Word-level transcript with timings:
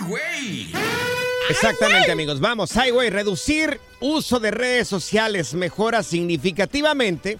¡Ay, 0.00 0.06
güey! 0.08 0.72
Exactamente, 1.48 2.12
amigos. 2.12 2.40
Vamos, 2.40 2.70
Highway, 2.76 3.10
reducir 3.10 3.80
uso 4.00 4.38
de 4.40 4.50
redes 4.50 4.88
sociales 4.88 5.54
mejora 5.54 6.02
significativamente 6.02 7.38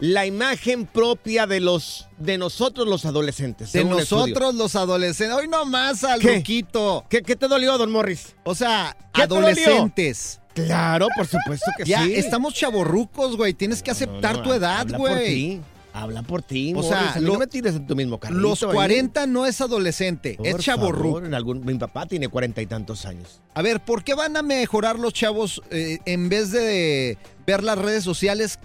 la 0.00 0.26
imagen 0.26 0.84
propia 0.86 1.46
de 1.46 1.60
los 1.60 2.08
de 2.18 2.36
nosotros 2.38 2.88
los 2.88 3.04
adolescentes. 3.04 3.72
De 3.72 3.84
nosotros 3.84 4.54
los 4.56 4.74
adolescentes. 4.74 5.36
Hoy 5.36 5.46
nomás 5.48 6.02
al 6.02 6.20
¿Qué? 6.20 6.36
Luquito. 6.38 7.04
¿Qué, 7.08 7.22
qué 7.22 7.36
te 7.36 7.46
dolió, 7.46 7.78
don 7.78 7.92
Morris? 7.92 8.34
O 8.42 8.54
sea, 8.54 8.96
¿Qué 9.12 9.22
te 9.22 9.28
dolió? 9.28 9.46
adolescentes. 9.46 10.40
Claro, 10.54 11.06
por 11.16 11.26
supuesto 11.26 11.70
que 11.78 11.84
Ya 11.84 12.02
sí. 12.04 12.14
estamos 12.14 12.52
chavorrucos, 12.52 13.36
güey. 13.36 13.54
Tienes 13.54 13.82
que 13.82 13.90
aceptar 13.92 14.32
No, 14.34 14.38
no, 14.38 14.42
tu 14.48 14.52
edad, 14.52 14.86
güey. 14.96 15.60
Habla 15.94 16.22
por 16.22 16.42
ti, 16.42 16.72
O 16.72 16.76
Morris. 16.76 16.88
sea, 16.90 17.12
A 17.12 17.14
mí 17.16 17.26
lo- 17.26 17.34
no 17.34 17.38
me 17.38 17.46
tires 17.46 17.74
en 17.74 17.86
tu 17.86 17.94
mismo 17.94 18.18
carrito. 18.18 18.40
Los 18.40 18.62
ahí. 18.62 18.70
40 18.72 19.26
no 19.26 19.44
es 19.44 19.60
adolescente, 19.60 20.36
Por 20.38 20.46
es 20.46 20.66
algún- 20.68 21.64
mi 21.64 21.74
papá 21.74 22.06
tiene 22.06 22.28
cuarenta 22.28 22.62
y 22.62 22.66
tantos 22.66 23.04
años. 23.04 23.40
A 23.54 23.60
ver, 23.62 23.80
¿por 23.80 24.02
qué 24.02 24.14
van 24.14 24.36
a 24.36 24.42
mejorar 24.42 24.98
los 24.98 25.12
chavos 25.12 25.60
eh, 25.70 25.98
en 26.06 26.28
vez 26.30 26.50
de 26.50 27.18
ver 27.46 27.62
las 27.62 27.76
redes 27.78 28.04
sociales? 28.04 28.58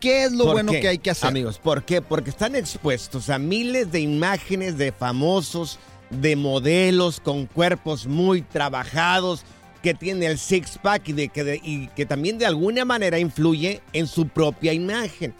¿Qué 0.00 0.24
es 0.24 0.32
lo 0.32 0.44
¿Por 0.44 0.52
bueno 0.54 0.72
qué? 0.72 0.80
que 0.80 0.88
hay 0.88 0.98
que 0.98 1.10
hacer? 1.10 1.28
Amigos, 1.28 1.58
¿por 1.58 1.84
qué? 1.84 2.00
Porque 2.00 2.30
están 2.30 2.56
expuestos 2.56 3.28
a 3.28 3.38
miles 3.38 3.92
de 3.92 4.00
imágenes 4.00 4.78
de 4.78 4.92
famosos, 4.92 5.78
de 6.08 6.34
modelos 6.36 7.20
con 7.20 7.44
cuerpos 7.44 8.06
muy 8.06 8.40
trabajados, 8.40 9.42
que 9.82 9.92
tienen 9.92 10.22
el 10.30 10.38
six-pack 10.38 11.08
y, 11.08 11.12
de, 11.12 11.28
que 11.28 11.44
de- 11.44 11.60
y 11.62 11.88
que 11.88 12.06
también 12.06 12.38
de 12.38 12.46
alguna 12.46 12.86
manera 12.86 13.18
influye 13.18 13.82
en 13.92 14.06
su 14.06 14.26
propia 14.28 14.72
imagen. 14.72 15.34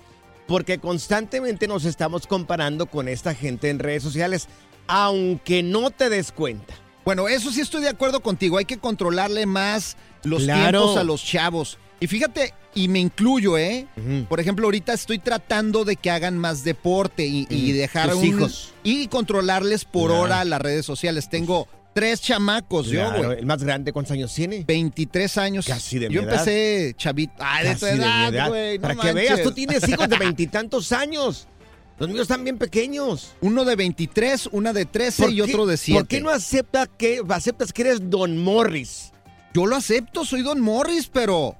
Porque 0.50 0.78
constantemente 0.78 1.68
nos 1.68 1.84
estamos 1.84 2.26
comparando 2.26 2.86
con 2.86 3.06
esta 3.06 3.36
gente 3.36 3.70
en 3.70 3.78
redes 3.78 4.02
sociales, 4.02 4.48
aunque 4.88 5.62
no 5.62 5.92
te 5.92 6.08
des 6.10 6.32
cuenta. 6.32 6.74
Bueno, 7.04 7.28
eso 7.28 7.52
sí 7.52 7.60
estoy 7.60 7.82
de 7.82 7.88
acuerdo 7.88 8.20
contigo. 8.20 8.58
Hay 8.58 8.64
que 8.64 8.76
controlarle 8.78 9.46
más 9.46 9.96
los 10.24 10.42
Claro. 10.42 10.80
tiempos 10.80 10.96
a 10.96 11.04
los 11.04 11.24
chavos. 11.24 11.78
Y 12.00 12.08
fíjate, 12.08 12.52
y 12.74 12.88
me 12.88 12.98
incluyo, 12.98 13.56
¿eh? 13.58 13.86
Por 14.28 14.40
ejemplo, 14.40 14.66
ahorita 14.66 14.92
estoy 14.92 15.20
tratando 15.20 15.84
de 15.84 15.94
que 15.94 16.10
hagan 16.10 16.36
más 16.36 16.64
deporte 16.64 17.24
y, 17.26 17.46
y 17.48 17.70
dejar 17.70 18.10
Tus 18.10 18.18
un- 18.18 18.24
hijos. 18.26 18.72
y 18.82 19.06
controlarles 19.06 19.84
por 19.84 20.08
Claro. 20.10 20.22
hora 20.24 20.44
las 20.44 20.60
redes 20.60 20.84
sociales. 20.84 21.28
Tengo 21.30 21.68
tres 21.92 22.20
chamacos, 22.20 22.88
Claro, 22.88 23.20
yo, 23.22 23.26
güey. 23.28 23.38
el 23.40 23.46
más 23.46 23.62
grande, 23.62 23.92
¿cuántos 23.92 24.12
años 24.12 24.34
tiene? 24.34 24.64
23 24.66 25.38
años. 25.38 25.66
Casi 25.66 25.98
de 25.98 26.08
mi 26.08 26.14
Yo 26.14 26.22
edad. 26.22 26.32
empecé 26.32 26.94
chavito. 26.96 27.32
Ay, 27.38 27.68
de 27.68 27.76
tu 27.76 27.86
edad, 27.86 28.32
edad. 28.34 28.48
güey. 28.48 28.78
no 28.78 28.82
Para 28.82 28.94
que 28.96 29.12
veas, 29.12 29.42
tú 29.42 29.52
tienes 29.52 29.86
hijos 29.88 30.08
de 30.08 30.16
veintitantos 30.18 30.92
años. 30.92 31.46
Los 31.98 32.08
míos 32.08 32.22
están 32.22 32.44
bien 32.44 32.56
pequeños. 32.56 33.32
Uno 33.42 33.64
de 33.66 33.76
23, 33.76 34.48
una 34.52 34.72
de 34.72 34.86
13 34.86 35.28
y 35.30 35.36
qué- 35.36 35.42
otro 35.42 35.66
de 35.66 35.76
7. 35.76 36.00
¿Por 36.00 36.08
qué 36.08 36.20
no 36.22 36.30
acepta 36.30 36.86
que, 36.86 37.20
aceptas 37.28 37.72
que 37.74 37.82
eres 37.82 38.08
Don 38.08 38.38
Morris? 38.38 39.12
Yo 39.52 39.66
lo 39.66 39.76
acepto, 39.76 40.24
soy 40.24 40.40
Don 40.42 40.60
Morris, 40.60 41.10
pero 41.12 41.56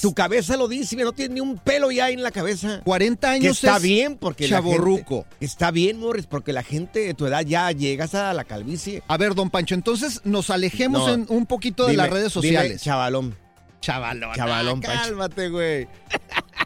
Tu 0.00 0.14
cabeza 0.14 0.56
lo 0.56 0.68
dice, 0.68 0.96
no 0.96 1.12
tienes 1.12 1.34
ni 1.34 1.40
un 1.40 1.58
pelo 1.58 1.90
ya 1.90 2.08
en 2.08 2.22
la 2.22 2.30
cabeza. 2.30 2.80
40 2.84 3.28
Que 3.28 3.34
años 3.34 3.56
está 3.62 3.76
es 3.76 3.82
bien 3.82 4.16
porque 4.16 4.48
la 4.48 4.62
gente- 4.62 5.24
está 5.40 5.70
bien, 5.70 5.98
Morris, 6.00 6.26
porque 6.26 6.54
la 6.54 6.62
gente 6.62 7.00
de 7.00 7.12
tu 7.14 7.26
edad 7.26 7.42
ya 7.44 7.70
llegas 7.72 8.14
a 8.14 8.32
la 8.32 8.44
calvicie. 8.44 9.02
A 9.06 9.18
ver, 9.18 9.34
don 9.34 9.50
Pancho, 9.50 9.74
entonces 9.74 10.22
nos 10.24 10.48
alejemos 10.48 11.06
No. 11.06 11.12
en 11.14 11.26
un 11.28 11.44
poquito 11.44 11.84
de 11.84 11.92
Dime- 11.92 12.02
las 12.04 12.10
redes 12.10 12.32
dime, 12.32 12.48
sociales. 12.48 12.82
chavalón. 12.82 13.36
Chavalón. 13.82 14.30
Chavalón, 14.34 14.80
ah, 14.82 14.86
Pancho. 14.86 15.02
Cálmate, 15.10 15.48
güey. 15.50 15.88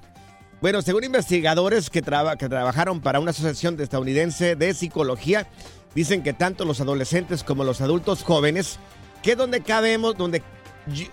Bueno, 0.61 0.83
según 0.83 1.05
investigadores 1.05 1.89
que, 1.89 2.03
traba- 2.03 2.37
que 2.37 2.47
trabajaron 2.49 3.01
para 3.01 3.19
una 3.19 3.31
asociación 3.31 3.77
de 3.79 3.85
estadounidense 3.85 4.57
de 4.57 4.75
psicología, 4.75 5.49
dicen 5.95 6.23
que 6.23 6.35
tanto 6.35 6.67
los 6.67 6.83
adolescentes 6.83 7.43
como 7.43 7.65
los 7.65 7.81
adultos 7.81 8.23
jóvenes, 8.23 8.79
que 9.23 9.37
donde 9.37 9.63
cabemos, 9.63 10.19
donde, 10.19 10.43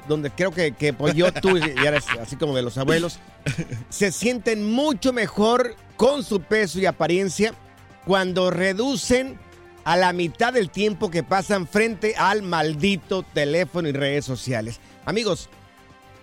donde 0.08 0.32
creo 0.32 0.52
que, 0.52 0.72
que 0.74 0.94
pues 0.94 1.14
yo, 1.14 1.32
tú, 1.32 1.58
y 1.58 1.62
eres 1.86 2.06
así 2.22 2.36
como 2.36 2.56
de 2.56 2.62
los 2.62 2.78
abuelos, 2.78 3.20
se 3.90 4.12
sienten 4.12 4.70
mucho 4.70 5.14
mejor 5.14 5.76
con 5.96 6.24
su 6.24 6.42
peso 6.42 6.80
y 6.80 6.86
apariencia 6.86 7.54
cuando 8.06 8.50
reducen 8.52 9.38
a 9.84 9.96
la 9.96 10.14
mitad 10.14 10.54
del 10.54 10.70
tiempo 10.70 11.10
que 11.12 11.24
pasan 11.24 11.68
frente 11.68 12.16
al 12.18 12.42
maldito 12.44 13.24
teléfono 13.24 13.88
y 13.88 13.92
redes 13.94 14.26
sociales. 14.26 14.80
Amigos, 15.06 15.50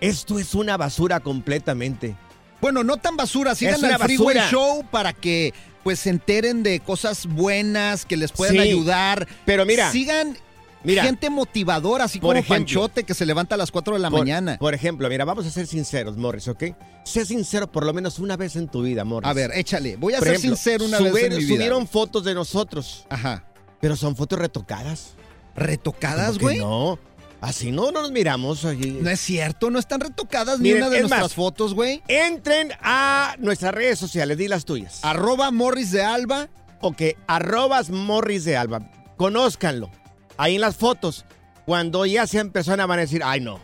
esto 0.01 0.37
es 0.39 0.53
una 0.53 0.77
basura 0.77 1.19
completamente. 1.19 2.15
Bueno, 2.61 2.83
no 2.83 2.97
tan 2.97 3.15
basura, 3.17 3.53
sigan 3.55 3.83
al 3.85 3.99
Freeway 3.99 4.35
basura. 4.37 4.49
Show 4.49 4.85
para 4.91 5.13
que 5.13 5.53
pues 5.83 5.99
se 5.99 6.09
enteren 6.09 6.63
de 6.63 6.79
cosas 6.79 7.27
buenas 7.27 8.05
que 8.05 8.17
les 8.17 8.31
puedan 8.31 8.55
Sí, 8.55 8.61
ayudar. 8.61 9.27
pero 9.45 9.65
mira, 9.65 9.91
sigan 9.91 10.35
mira. 10.85 11.03
gente 11.03 11.29
motivadora, 11.29 12.05
así 12.05 12.19
Por 12.19 12.29
como 12.29 12.39
ejemplo. 12.39 12.55
Panchote 12.55 13.03
que 13.03 13.13
se 13.13 13.25
levanta 13.25 13.55
a 13.55 13.57
las 13.57 13.71
4 13.71 13.93
de 13.95 13.99
la 13.99 14.09
por, 14.09 14.19
mañana. 14.19 14.57
Por 14.57 14.73
ejemplo, 14.73 15.09
mira, 15.09 15.25
vamos 15.25 15.45
a 15.45 15.49
ser 15.51 15.67
sinceros, 15.67 16.17
Morris, 16.17 16.47
¿ok? 16.47 16.63
Sé 17.03 17.25
sincero 17.25 17.71
por 17.71 17.85
lo 17.85 17.93
menos 17.93 18.19
una 18.19 18.37
vez 18.37 18.55
en 18.55 18.67
tu 18.67 18.81
vida, 18.81 19.03
Morris. 19.03 19.29
A 19.29 19.33
ver, 19.33 19.51
échale. 19.55 19.95
Voy 19.97 20.13
a 20.13 20.19
Por 20.19 20.27
ser 20.27 20.35
ejemplo, 20.37 20.55
sincero 20.55 20.85
una 20.85 20.99
subir- 20.99 21.13
vez 21.13 21.23
en 21.25 21.29
mi 21.37 21.43
vida. 21.43 21.55
Subieron 21.55 21.87
fotos 21.87 22.23
de 22.23 22.33
nosotros, 22.33 23.05
Ajá. 23.09 23.45
pero 23.81 23.95
son 23.95 24.15
fotos 24.15 24.39
retocadas. 24.39 25.13
¿Retocadas, 25.55 26.37
¿Cómo 26.37 26.39
que 26.39 26.43
güey? 26.43 26.57
No, 26.59 26.99
así 27.41 27.71
no, 27.71 27.91
no 27.91 28.01
nos 28.01 28.11
miramos 28.11 28.65
allí. 28.65 28.97
No 29.01 29.09
es 29.09 29.19
cierto, 29.21 29.69
no 29.71 29.79
están 29.79 30.01
retocadas 30.01 30.59
Miren, 30.59 30.77
ni 30.77 30.81
una 30.81 30.89
de 30.89 30.95
es 30.97 31.01
nuestras 31.03 31.21
más, 31.21 31.33
fotos, 31.33 31.73
güey. 31.73 32.03
Entren 32.07 32.71
a 32.81 33.35
nuestras 33.39 33.73
redes 33.73 33.97
sociales, 33.99 34.37
di 34.37 34.47
las 34.47 34.65
tuyas. 34.65 34.99
Arroba 35.03 35.51
Morris 35.51 35.91
de 35.91 36.03
Alba. 36.03 36.49
Ok, 36.81 37.01
arrobas 37.27 37.89
Morris 37.89 38.43
de 38.43 38.57
Alba. 38.57 38.91
Conózcanlo. 39.15 39.89
Ahí 40.37 40.55
en 40.55 40.61
las 40.61 40.75
fotos. 40.75 41.25
Cuando 41.65 42.05
ya 42.05 42.27
personas 42.51 42.87
van 42.87 42.99
a 42.99 43.01
decir, 43.03 43.21
ay 43.23 43.41
no. 43.41 43.59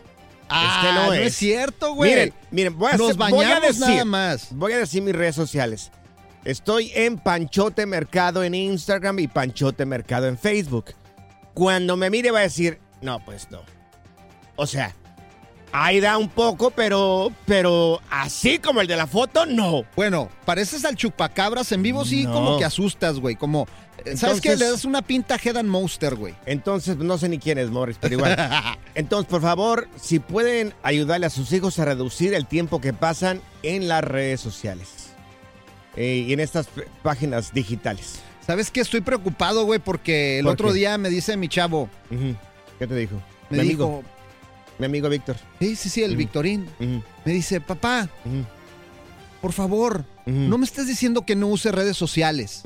Ah, 0.48 0.82
este 0.82 0.94
no, 0.94 1.06
no 1.06 1.12
es. 1.14 1.26
es 1.28 1.36
cierto, 1.36 1.94
güey. 1.94 2.10
Miren, 2.10 2.34
miren, 2.50 2.78
voy 2.78 2.90
a, 2.92 2.96
Nos 2.96 3.10
hacer- 3.12 3.30
voy 3.30 3.44
a 3.46 3.60
decir, 3.60 3.80
nada 3.86 4.04
más. 4.04 4.48
Voy 4.50 4.72
a 4.72 4.78
decir 4.78 5.02
mis 5.02 5.14
redes 5.14 5.34
sociales. 5.34 5.90
Estoy 6.44 6.90
en 6.94 7.18
Panchote 7.18 7.86
Mercado 7.86 8.42
en 8.42 8.54
Instagram 8.54 9.18
y 9.20 9.28
Panchote 9.28 9.86
Mercado 9.86 10.26
en 10.26 10.36
Facebook. 10.36 10.86
Cuando 11.54 11.96
me 11.96 12.10
mire 12.10 12.30
va 12.32 12.40
a 12.40 12.42
decir, 12.42 12.80
no, 13.00 13.24
pues 13.24 13.50
no. 13.50 13.60
O 14.56 14.66
sea, 14.66 14.94
ahí 15.72 16.00
da 16.00 16.18
un 16.18 16.28
poco, 16.28 16.70
pero, 16.70 17.32
pero 17.46 18.00
así 18.10 18.58
como 18.58 18.80
el 18.80 18.86
de 18.86 18.96
la 18.96 19.06
foto, 19.06 19.46
no. 19.46 19.84
Bueno, 19.96 20.28
pareces 20.44 20.84
al 20.84 20.96
chupacabras 20.96 21.72
en 21.72 21.82
vivo, 21.82 22.04
sí, 22.04 22.24
No. 22.24 22.32
como 22.32 22.58
que 22.58 22.64
asustas, 22.64 23.18
güey. 23.18 23.36
Como, 23.36 23.66
eh, 24.04 24.16
¿sabes 24.16 24.40
qué? 24.40 24.56
Le 24.56 24.70
das 24.70 24.84
una 24.84 25.02
pinta 25.02 25.34
a 25.36 25.38
Head 25.42 25.56
and 25.56 25.68
Monster, 25.68 26.14
güey. 26.14 26.34
Entonces, 26.46 26.96
no 26.98 27.16
sé 27.18 27.28
ni 27.28 27.38
quién 27.38 27.58
es 27.58 27.70
Morris, 27.70 27.96
pero 28.00 28.14
igual. 28.14 28.36
Entonces, 28.94 29.28
por 29.30 29.40
favor, 29.42 29.88
si 30.00 30.18
pueden 30.18 30.74
ayudarle 30.82 31.26
a 31.26 31.30
sus 31.30 31.52
hijos 31.52 31.78
a 31.78 31.84
reducir 31.86 32.34
el 32.34 32.46
tiempo 32.46 32.80
que 32.80 32.92
pasan 32.92 33.40
en 33.62 33.88
las 33.88 34.04
redes 34.04 34.40
sociales 34.40 34.88
eh, 35.96 36.24
y 36.28 36.32
en 36.32 36.40
estas 36.40 36.68
páginas 37.02 37.52
digitales. 37.52 38.20
¿Sabes 38.46 38.70
qué? 38.70 38.80
Estoy 38.80 39.00
preocupado, 39.02 39.64
güey, 39.64 39.78
porque 39.78 40.40
el 40.40 40.44
¿Por 40.44 40.54
otro 40.54 40.68
qué? 40.68 40.74
día 40.74 40.98
me 40.98 41.08
dice 41.10 41.36
mi 41.36 41.48
chavo. 41.48 41.88
¿Qué 42.78 42.86
te 42.86 42.94
dijo? 42.96 43.14
me 43.50 43.58
mi 43.62 43.68
dijo, 43.68 43.84
amigo, 43.84 44.02
mi 44.82 44.86
amigo 44.86 45.08
Víctor. 45.08 45.36
sí, 45.60 45.76
sí, 45.76 45.88
sí, 45.88 46.02
el 46.02 46.10
Ujú. 46.12 46.18
Victorín, 46.18 46.66
Ujú, 46.80 47.02
me 47.24 47.32
dice, 47.32 47.60
papá, 47.60 48.08
por 49.40 49.52
favor, 49.52 50.04
no 50.26 50.58
me 50.58 50.64
estés 50.64 50.86
diciendo 50.88 51.24
que 51.24 51.36
no 51.36 51.46
use 51.48 51.70
redes 51.70 51.96
sociales. 51.96 52.62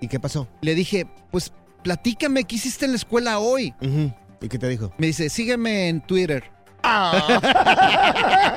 ¿Y 0.00 0.08
qué 0.08 0.20
pasó? 0.20 0.46
Le 0.60 0.74
dije, 0.74 1.06
pues 1.30 1.52
platícame, 1.82 2.44
¿qué 2.44 2.56
hiciste 2.56 2.84
en 2.84 2.90
la 2.92 2.96
escuela 2.98 3.38
hoy? 3.38 3.74
¿Y 4.40 4.48
qué 4.48 4.58
te 4.58 4.68
dijo? 4.68 4.92
Me 4.98 5.06
dice, 5.08 5.30
sígueme 5.30 5.88
en 5.88 6.00
Twitter. 6.02 6.44
Ah. 6.88 8.54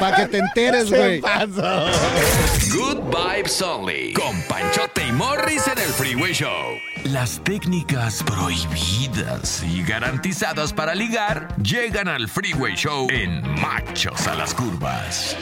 Para 0.00 0.16
que 0.16 0.26
te 0.26 0.38
enteres, 0.38 0.90
güey. 0.90 1.20
Good 1.20 3.14
Vibes 3.14 3.60
Only. 3.60 4.14
Con 4.14 4.40
Panchote 4.48 5.06
y 5.06 5.12
Morris 5.12 5.66
en 5.68 5.78
el 5.78 5.88
Freeway 5.88 6.32
Show. 6.32 6.78
Las 7.04 7.42
técnicas 7.44 8.22
prohibidas 8.22 9.62
y 9.62 9.82
garantizadas 9.82 10.72
para 10.72 10.94
ligar 10.94 11.54
llegan 11.62 12.08
al 12.08 12.26
Freeway 12.28 12.74
Show 12.74 13.06
en 13.10 13.42
Machos 13.60 14.26
a 14.26 14.34
las 14.34 14.54
Curvas. 14.54 15.36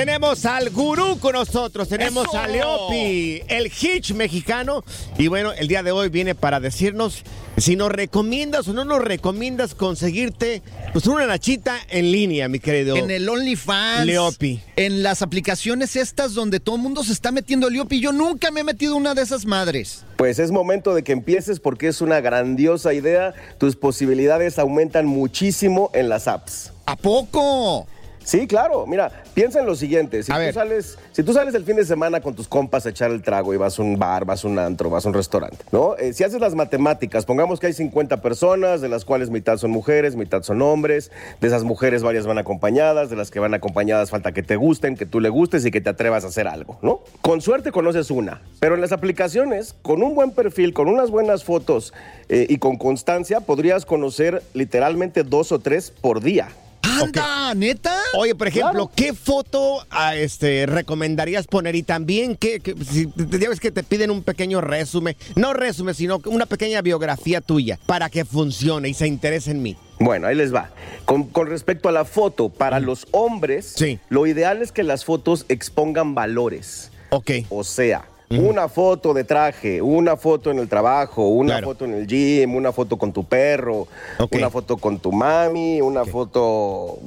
Tenemos 0.00 0.46
al 0.46 0.70
gurú 0.70 1.18
con 1.18 1.34
nosotros, 1.34 1.86
tenemos 1.86 2.24
¡Eso! 2.24 2.38
a 2.38 2.48
Leopi, 2.48 3.42
el 3.48 3.66
hitch 3.66 4.14
mexicano. 4.14 4.82
Y 5.18 5.28
bueno, 5.28 5.52
el 5.52 5.68
día 5.68 5.82
de 5.82 5.92
hoy 5.92 6.08
viene 6.08 6.34
para 6.34 6.58
decirnos 6.58 7.22
si 7.58 7.76
nos 7.76 7.92
recomiendas 7.92 8.66
o 8.68 8.72
no 8.72 8.86
nos 8.86 9.04
recomiendas 9.04 9.74
conseguirte 9.74 10.62
pues 10.94 11.06
una 11.06 11.26
nachita 11.26 11.76
en 11.90 12.12
línea, 12.12 12.48
mi 12.48 12.60
querido. 12.60 12.96
En 12.96 13.10
el 13.10 13.28
OnlyFans. 13.28 14.06
Leopi. 14.06 14.62
En 14.76 15.02
las 15.02 15.20
aplicaciones 15.20 15.94
estas 15.96 16.32
donde 16.32 16.60
todo 16.60 16.76
el 16.76 16.82
mundo 16.82 17.04
se 17.04 17.12
está 17.12 17.30
metiendo 17.30 17.68
Leopi. 17.68 18.00
Yo 18.00 18.12
nunca 18.12 18.50
me 18.50 18.60
he 18.60 18.64
metido 18.64 18.96
una 18.96 19.12
de 19.12 19.20
esas 19.20 19.44
madres. 19.44 20.06
Pues 20.16 20.38
es 20.38 20.50
momento 20.50 20.94
de 20.94 21.04
que 21.04 21.12
empieces 21.12 21.60
porque 21.60 21.88
es 21.88 22.00
una 22.00 22.22
grandiosa 22.22 22.94
idea. 22.94 23.34
Tus 23.58 23.76
posibilidades 23.76 24.58
aumentan 24.58 25.04
muchísimo 25.04 25.90
en 25.92 26.08
las 26.08 26.26
apps. 26.26 26.72
¿A 26.86 26.96
poco? 26.96 27.86
Sí, 28.24 28.46
claro. 28.46 28.86
Mira, 28.86 29.10
piensa 29.34 29.60
en 29.60 29.66
lo 29.66 29.74
siguiente. 29.74 30.22
Si 30.22 30.30
A 30.30 30.36
tú, 30.36 30.40
ver. 30.40 30.54
sales, 30.54 30.98
si 31.12 31.22
tú 31.22 31.32
sales 31.32 31.54
el 31.54 31.64
fin 31.64 31.76
de 31.76 31.84
semana 31.84 32.20
con 32.20 32.34
tus 32.34 32.46
compas 32.48 32.86
a 32.86 32.90
echar 32.90 33.10
el 33.10 33.22
trago 33.22 33.52
y 33.54 33.56
vas 33.56 33.78
a 33.78 33.82
un 33.82 33.98
bar, 33.98 34.24
vas 34.24 34.44
a 34.44 34.48
un 34.48 34.58
antro, 34.58 34.90
vas 34.90 35.04
a 35.06 35.08
un 35.08 35.14
restaurante, 35.14 35.64
¿no? 35.72 35.96
Eh, 35.96 36.12
si 36.12 36.22
haces 36.24 36.40
las 36.40 36.54
matemáticas, 36.54 37.24
pongamos 37.24 37.58
que 37.60 37.66
hay 37.68 37.72
50 37.72 38.20
personas, 38.22 38.80
de 38.80 38.88
las 38.88 39.04
cuales 39.04 39.30
mitad 39.30 39.56
son 39.56 39.70
mujeres, 39.70 40.16
mitad 40.16 40.42
son 40.42 40.62
hombres. 40.62 41.10
De 41.40 41.48
esas 41.48 41.64
mujeres 41.64 42.02
varias 42.02 42.26
van 42.26 42.38
acompañadas, 42.38 43.10
de 43.10 43.16
las 43.16 43.30
que 43.30 43.40
van 43.40 43.54
acompañadas 43.54 44.10
falta 44.10 44.32
que 44.32 44.42
te 44.42 44.56
gusten, 44.56 44.96
que 44.96 45.06
tú 45.06 45.20
le 45.20 45.28
gustes 45.28 45.64
y 45.64 45.70
que 45.70 45.80
te 45.80 45.90
atrevas 45.90 46.24
a 46.24 46.28
hacer 46.28 46.46
algo, 46.46 46.78
¿no? 46.82 47.00
Con 47.22 47.40
suerte 47.40 47.72
conoces 47.72 48.10
una. 48.10 48.42
Pero 48.60 48.74
en 48.74 48.80
las 48.80 48.92
aplicaciones, 48.92 49.74
con 49.82 50.02
un 50.02 50.14
buen 50.14 50.30
perfil, 50.32 50.72
con 50.74 50.88
unas 50.88 51.10
buenas 51.10 51.42
fotos 51.44 51.94
eh, 52.28 52.46
y 52.48 52.58
con 52.58 52.76
constancia, 52.76 53.40
podrías 53.40 53.86
conocer 53.86 54.42
literalmente 54.54 55.22
dos 55.24 55.52
o 55.52 55.58
tres 55.58 55.90
por 55.90 56.20
día. 56.20 56.48
¡Anda! 56.82 57.54
¿Neta? 57.54 57.94
Oye, 58.16 58.34
por 58.34 58.48
ejemplo, 58.48 58.70
Claro. 58.88 58.92
¿qué 58.94 59.12
foto 59.14 59.84
ah, 59.90 60.14
este, 60.16 60.66
recomendarías 60.66 61.46
poner? 61.46 61.74
Y 61.76 61.82
también, 61.82 62.36
¿qué, 62.36 62.60
qué- 62.60 62.74
si, 62.84 63.06
te- 63.06 63.38
ya 63.38 63.48
ves 63.48 63.60
que 63.60 63.70
te 63.70 63.82
piden 63.82 64.10
un 64.10 64.22
pequeño 64.22 64.60
resumen, 64.60 65.16
no 65.36 65.52
resumen, 65.52 65.94
sino 65.94 66.20
una 66.26 66.46
pequeña 66.46 66.80
biografía 66.82 67.40
tuya 67.40 67.78
para 67.86 68.08
que 68.08 68.24
funcione 68.24 68.88
y 68.88 68.94
se 68.94 69.06
interese 69.06 69.50
en 69.50 69.62
mí. 69.62 69.76
Bueno, 69.98 70.26
ahí 70.28 70.34
les 70.34 70.54
va. 70.54 70.70
Con, 71.04 71.24
con 71.24 71.46
respecto 71.48 71.88
a 71.88 71.92
la 71.92 72.04
foto, 72.04 72.48
para 72.48 72.80
los 72.80 73.06
hombres, 73.10 73.74
Sí. 73.76 73.98
lo 74.08 74.26
ideal 74.26 74.62
es 74.62 74.72
que 74.72 74.82
las 74.82 75.04
fotos 75.04 75.44
expongan 75.48 76.14
valores. 76.14 76.90
Ok. 77.10 77.30
O 77.50 77.64
sea, 77.64 78.04
una 78.38 78.68
foto 78.68 79.12
de 79.12 79.24
traje, 79.24 79.82
una 79.82 80.16
foto 80.16 80.52
en 80.52 80.60
el 80.60 80.68
trabajo, 80.68 81.26
una 81.26 81.54
Claro. 81.54 81.66
foto 81.68 81.84
en 81.84 81.94
el 81.94 82.06
gym, 82.06 82.54
una 82.54 82.70
foto 82.70 82.96
con 82.96 83.12
tu 83.12 83.24
perro, 83.24 83.88
una 84.30 84.48
foto 84.50 84.76
con 84.76 85.00
tu 85.00 85.10
mami, 85.10 85.80
una 85.80 86.04
foto 86.04 86.98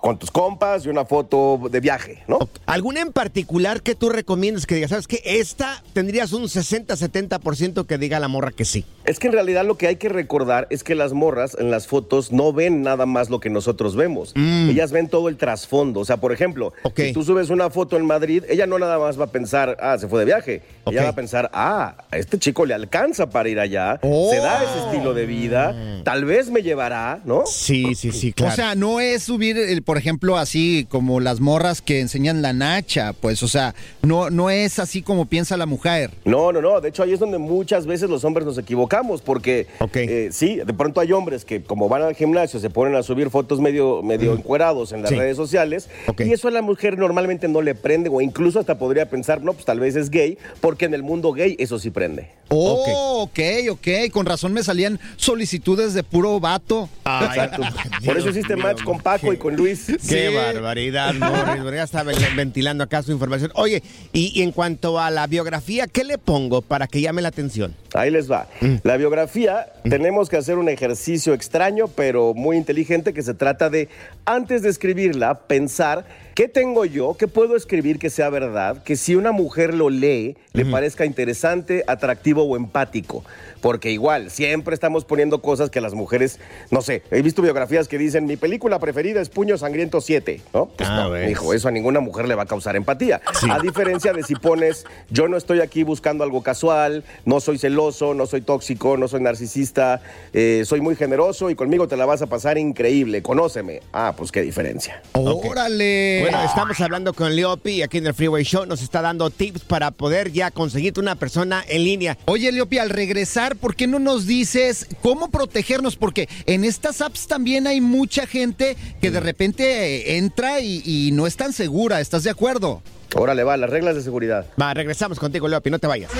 con 0.00 0.18
tus 0.18 0.30
compas 0.30 0.86
y 0.86 0.88
una 0.88 1.04
foto 1.04 1.60
de 1.70 1.80
viaje, 1.80 2.22
¿no? 2.28 2.38
¿Alguna 2.64 3.02
en 3.02 3.12
particular 3.12 3.82
que 3.82 3.94
tú 3.94 4.08
recomiendas 4.08 4.64
que 4.64 4.74
digas, 4.76 4.88
sabes 4.90 5.06
que 5.06 5.20
esta 5.22 5.82
tendrías 5.92 6.32
un 6.32 6.44
60-70% 6.44 7.84
que 7.86 7.98
diga 7.98 8.18
la 8.18 8.28
morra 8.28 8.50
que 8.50 8.64
sí? 8.64 8.86
Es 9.04 9.18
que 9.18 9.26
en 9.26 9.34
realidad 9.34 9.66
lo 9.66 9.76
que 9.76 9.86
hay 9.86 9.96
que 9.96 10.08
recordar 10.08 10.66
es 10.70 10.82
que 10.82 10.94
las 10.94 11.12
morras 11.12 11.56
en 11.60 11.70
las 11.70 11.86
fotos 11.86 12.32
no 12.32 12.54
ven 12.54 12.80
nada 12.80 13.04
más 13.04 13.28
lo 13.28 13.38
que 13.38 13.50
nosotros 13.50 13.96
vemos. 13.96 14.32
Ellas 14.34 14.92
ven 14.92 15.08
todo 15.08 15.28
el 15.28 15.36
trasfondo. 15.36 16.00
O 16.00 16.04
sea, 16.06 16.16
por 16.16 16.32
ejemplo, 16.32 16.72
Mm. 16.84 16.88
Si 16.96 17.12
tú 17.12 17.22
subes 17.24 17.50
una 17.50 17.68
foto 17.70 17.96
en 17.96 18.06
Madrid, 18.06 18.44
ella 18.48 18.66
no 18.66 18.78
nada 18.78 18.98
más 18.98 19.18
va 19.20 19.24
a 19.24 19.30
pensar, 19.30 19.76
ah, 19.80 19.98
se 19.98 20.08
fue 20.08 20.20
de 20.20 20.24
viaje. 20.26 20.53
Ella 20.86 21.00
Ok. 21.00 21.04
va 21.06 21.08
a 21.10 21.14
pensar, 21.14 21.50
ah, 21.54 21.94
a 22.10 22.18
este 22.18 22.38
chico 22.38 22.66
le 22.66 22.74
alcanza 22.74 23.30
para 23.30 23.48
ir 23.48 23.58
allá, 23.58 23.98
Oh. 24.02 24.28
se 24.30 24.36
da 24.36 24.62
ese 24.62 24.78
estilo 24.86 25.14
de 25.14 25.24
vida, 25.24 25.74
tal 26.04 26.26
vez 26.26 26.50
me 26.50 26.62
llevará, 26.62 27.20
¿no? 27.24 27.44
Sí, 27.46 27.94
sí, 27.94 28.12
sí, 28.12 28.34
claro. 28.34 28.52
O 28.52 28.56
sea, 28.56 28.74
no 28.74 29.00
es 29.00 29.22
subir, 29.22 29.56
el, 29.56 29.82
por 29.82 29.96
ejemplo, 29.96 30.36
así 30.36 30.86
como 30.90 31.20
las 31.20 31.40
morras 31.40 31.80
que 31.80 32.00
enseñan 32.00 32.42
la 32.42 32.52
nacha, 32.52 33.14
pues, 33.14 33.42
o 33.42 33.48
sea, 33.48 33.74
no, 34.02 34.28
no 34.28 34.50
es 34.50 34.78
así 34.78 35.00
como 35.00 35.24
piensa 35.24 35.56
la 35.56 35.64
mujer. 35.64 36.10
No, 36.26 36.52
no, 36.52 36.60
no. 36.60 36.80
De 36.82 36.90
hecho, 36.90 37.02
ahí 37.02 37.12
es 37.14 37.20
donde 37.20 37.38
muchas 37.38 37.86
veces 37.86 38.10
los 38.10 38.22
hombres 38.24 38.44
nos 38.46 38.58
equivocamos, 38.58 39.22
porque 39.22 39.66
eh, 39.94 40.28
sí, 40.32 40.56
de 40.56 40.74
pronto 40.74 41.00
hay 41.00 41.12
hombres 41.12 41.46
que 41.46 41.62
como 41.62 41.88
van 41.88 42.02
al 42.02 42.14
gimnasio 42.14 42.60
se 42.60 42.68
ponen 42.68 42.94
a 42.94 43.02
subir 43.02 43.30
fotos 43.30 43.58
medio, 43.58 44.02
medio 44.02 44.34
encuerados 44.34 44.92
en 44.92 45.00
las 45.00 45.08
Sí. 45.10 45.16
redes 45.16 45.36
sociales, 45.38 45.88
y 46.18 46.30
eso 46.32 46.48
a 46.48 46.50
la 46.50 46.60
mujer 46.60 46.98
normalmente 46.98 47.48
no 47.48 47.62
le 47.62 47.74
prende, 47.74 48.10
o 48.10 48.20
incluso 48.20 48.60
hasta 48.60 48.76
podría 48.78 49.08
pensar, 49.08 49.40
no, 49.42 49.54
pues 49.54 49.64
tal 49.64 49.80
vez 49.80 49.96
es 49.96 50.10
gay, 50.10 50.36
porque 50.60 50.84
en 50.86 50.94
el 50.94 51.02
mundo 51.02 51.32
gay 51.32 51.56
eso 51.58 51.78
sí 51.78 51.90
prende. 51.90 52.30
Oh, 52.50 53.22
ok, 53.22 53.40
ok. 53.70 53.88
Con 54.12 54.26
razón 54.26 54.52
me 54.52 54.62
salían 54.62 55.00
solicitudes 55.16 55.94
de 55.94 56.02
puro 56.02 56.38
vato. 56.40 56.88
Ay. 57.04 57.40
Dios 57.58 58.04
Por 58.04 58.18
eso 58.18 58.28
hiciste 58.28 58.54
match 58.56 58.82
con 58.84 59.00
Paco 59.00 59.28
qué- 59.30 59.34
y 59.34 59.38
con 59.38 59.56
Luis. 59.56 59.86
Qué 59.86 60.28
Sí. 60.28 60.34
barbaridad, 60.34 61.14
Morris. 61.14 61.64
Ya 61.74 61.82
estaba 61.82 62.12
ven- 62.12 62.36
ventilando 62.36 62.84
acá 62.84 63.02
su 63.02 63.12
información. 63.12 63.50
Oye, 63.54 63.82
y, 64.12 64.38
y 64.38 64.42
en 64.42 64.52
cuanto 64.52 65.00
a 65.00 65.10
la 65.10 65.26
biografía, 65.26 65.86
¿qué 65.86 66.04
le 66.04 66.18
pongo 66.18 66.60
para 66.62 66.86
que 66.86 67.00
llame 67.00 67.22
la 67.22 67.28
atención? 67.28 67.74
Ahí 67.94 68.10
les 68.10 68.30
va. 68.30 68.46
Mm. 68.60 68.74
La 68.82 68.96
biografía, 68.98 69.72
tenemos 69.88 70.28
que 70.28 70.36
hacer 70.36 70.58
un 70.58 70.68
ejercicio 70.68 71.32
extraño, 71.32 71.88
pero 71.88 72.34
muy 72.34 72.56
inteligente, 72.58 73.14
que 73.14 73.22
se 73.22 73.34
trata 73.34 73.70
de, 73.70 73.88
antes 74.26 74.62
de 74.62 74.68
escribirla, 74.68 75.40
pensar 75.46 76.04
qué 76.34 76.48
tengo 76.48 76.84
yo, 76.84 77.16
qué 77.18 77.26
puedo 77.28 77.56
escribir 77.56 77.98
que 77.98 78.10
sea 78.10 78.28
verdad, 78.28 78.82
que 78.82 78.96
si 78.96 79.14
una 79.14 79.32
mujer 79.32 79.72
lo 79.74 79.88
lee, 79.90 80.33
le 80.52 80.64
parezca 80.66 81.04
interesante, 81.04 81.84
atractivo 81.86 82.44
o 82.44 82.56
empático. 82.56 83.24
Porque 83.60 83.90
igual, 83.90 84.30
siempre 84.30 84.74
estamos 84.74 85.04
poniendo 85.04 85.40
cosas 85.40 85.70
que 85.70 85.80
las 85.80 85.94
mujeres, 85.94 86.38
no 86.70 86.82
sé, 86.82 87.02
he 87.10 87.22
visto 87.22 87.40
biografías 87.42 87.88
que 87.88 87.96
dicen, 87.98 88.26
mi 88.26 88.36
película 88.36 88.78
preferida 88.78 89.20
es 89.20 89.30
Puño 89.30 89.56
Sangriento 89.56 90.00
7, 90.00 90.40
¿no? 90.52 90.66
Pues 90.66 90.88
Ah, 90.88 91.04
no, 91.04 91.10
ves. 91.10 91.30
hijo, 91.30 91.54
eso 91.54 91.68
a 91.68 91.70
ninguna 91.70 92.00
mujer 92.00 92.28
le 92.28 92.34
va 92.34 92.42
a 92.42 92.46
causar 92.46 92.76
empatía. 92.76 93.20
A 93.50 93.58
diferencia 93.60 94.12
de 94.12 94.22
si 94.22 94.34
pones, 94.34 94.84
yo 95.10 95.28
no 95.28 95.36
estoy 95.36 95.60
aquí 95.60 95.82
buscando 95.82 96.24
algo 96.24 96.42
casual, 96.42 97.04
no 97.24 97.40
soy 97.40 97.56
celoso, 97.58 98.12
no 98.14 98.26
soy 98.26 98.42
tóxico, 98.42 98.96
no 98.98 99.08
soy 99.08 99.22
narcisista, 99.22 100.02
eh, 100.32 100.62
soy 100.66 100.80
muy 100.82 100.94
generoso 100.96 101.48
y 101.50 101.54
conmigo 101.54 101.88
te 101.88 101.96
la 101.96 102.04
vas 102.06 102.20
a 102.22 102.26
pasar 102.26 102.58
increíble, 102.58 103.22
conóceme. 103.22 103.80
Ah, 103.92 104.14
pues 104.16 104.30
qué 104.30 104.42
diferencia. 104.42 105.02
¡Órale! 105.14 106.20
Bueno, 106.22 106.42
estamos 106.44 106.80
hablando 106.80 107.12
con 107.12 107.34
Leopi 107.34 107.82
aquí 107.82 107.98
en 107.98 108.06
el 108.06 108.14
Freeway 108.14 108.44
Show. 108.44 108.66
Nos 108.66 108.82
está 108.82 109.02
dando 109.02 109.30
tips 109.30 109.62
para 109.64 109.90
poder 109.90 110.23
ya 110.30 110.50
conseguirte 110.50 111.00
una 111.00 111.14
persona 111.16 111.64
en 111.68 111.84
línea. 111.84 112.18
Oye, 112.26 112.50
Leopi, 112.52 112.78
al 112.78 112.90
regresar, 112.90 113.56
¿por 113.56 113.76
qué 113.76 113.86
no 113.86 113.98
nos 113.98 114.26
dices 114.26 114.86
cómo 115.02 115.30
protegernos? 115.30 115.96
Porque 115.96 116.28
en 116.46 116.64
estas 116.64 117.00
apps 117.00 117.26
también 117.26 117.66
hay 117.66 117.80
mucha 117.80 118.26
gente 118.26 118.76
que 119.00 119.10
de 119.10 119.20
repente 119.20 119.64
eh, 119.64 120.16
entra 120.18 120.60
y, 120.60 120.82
y 120.84 121.10
no 121.12 121.26
es 121.26 121.36
tan 121.36 121.52
segura. 121.52 122.00
¿Estás 122.00 122.24
de 122.24 122.30
acuerdo? 122.30 122.82
Órale, 123.16 123.44
va, 123.44 123.56
las 123.56 123.70
reglas 123.70 123.94
de 123.94 124.02
seguridad. 124.02 124.46
Va, 124.60 124.74
regresamos 124.74 125.18
contigo, 125.18 125.46
Leopi, 125.48 125.70
no 125.70 125.78
te 125.78 125.86
vayas. 125.86 126.10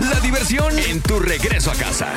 La 0.00 0.20
diversión 0.20 0.78
en 0.78 1.00
tu 1.00 1.20
regreso 1.20 1.70
a 1.70 1.74
casa. 1.74 2.12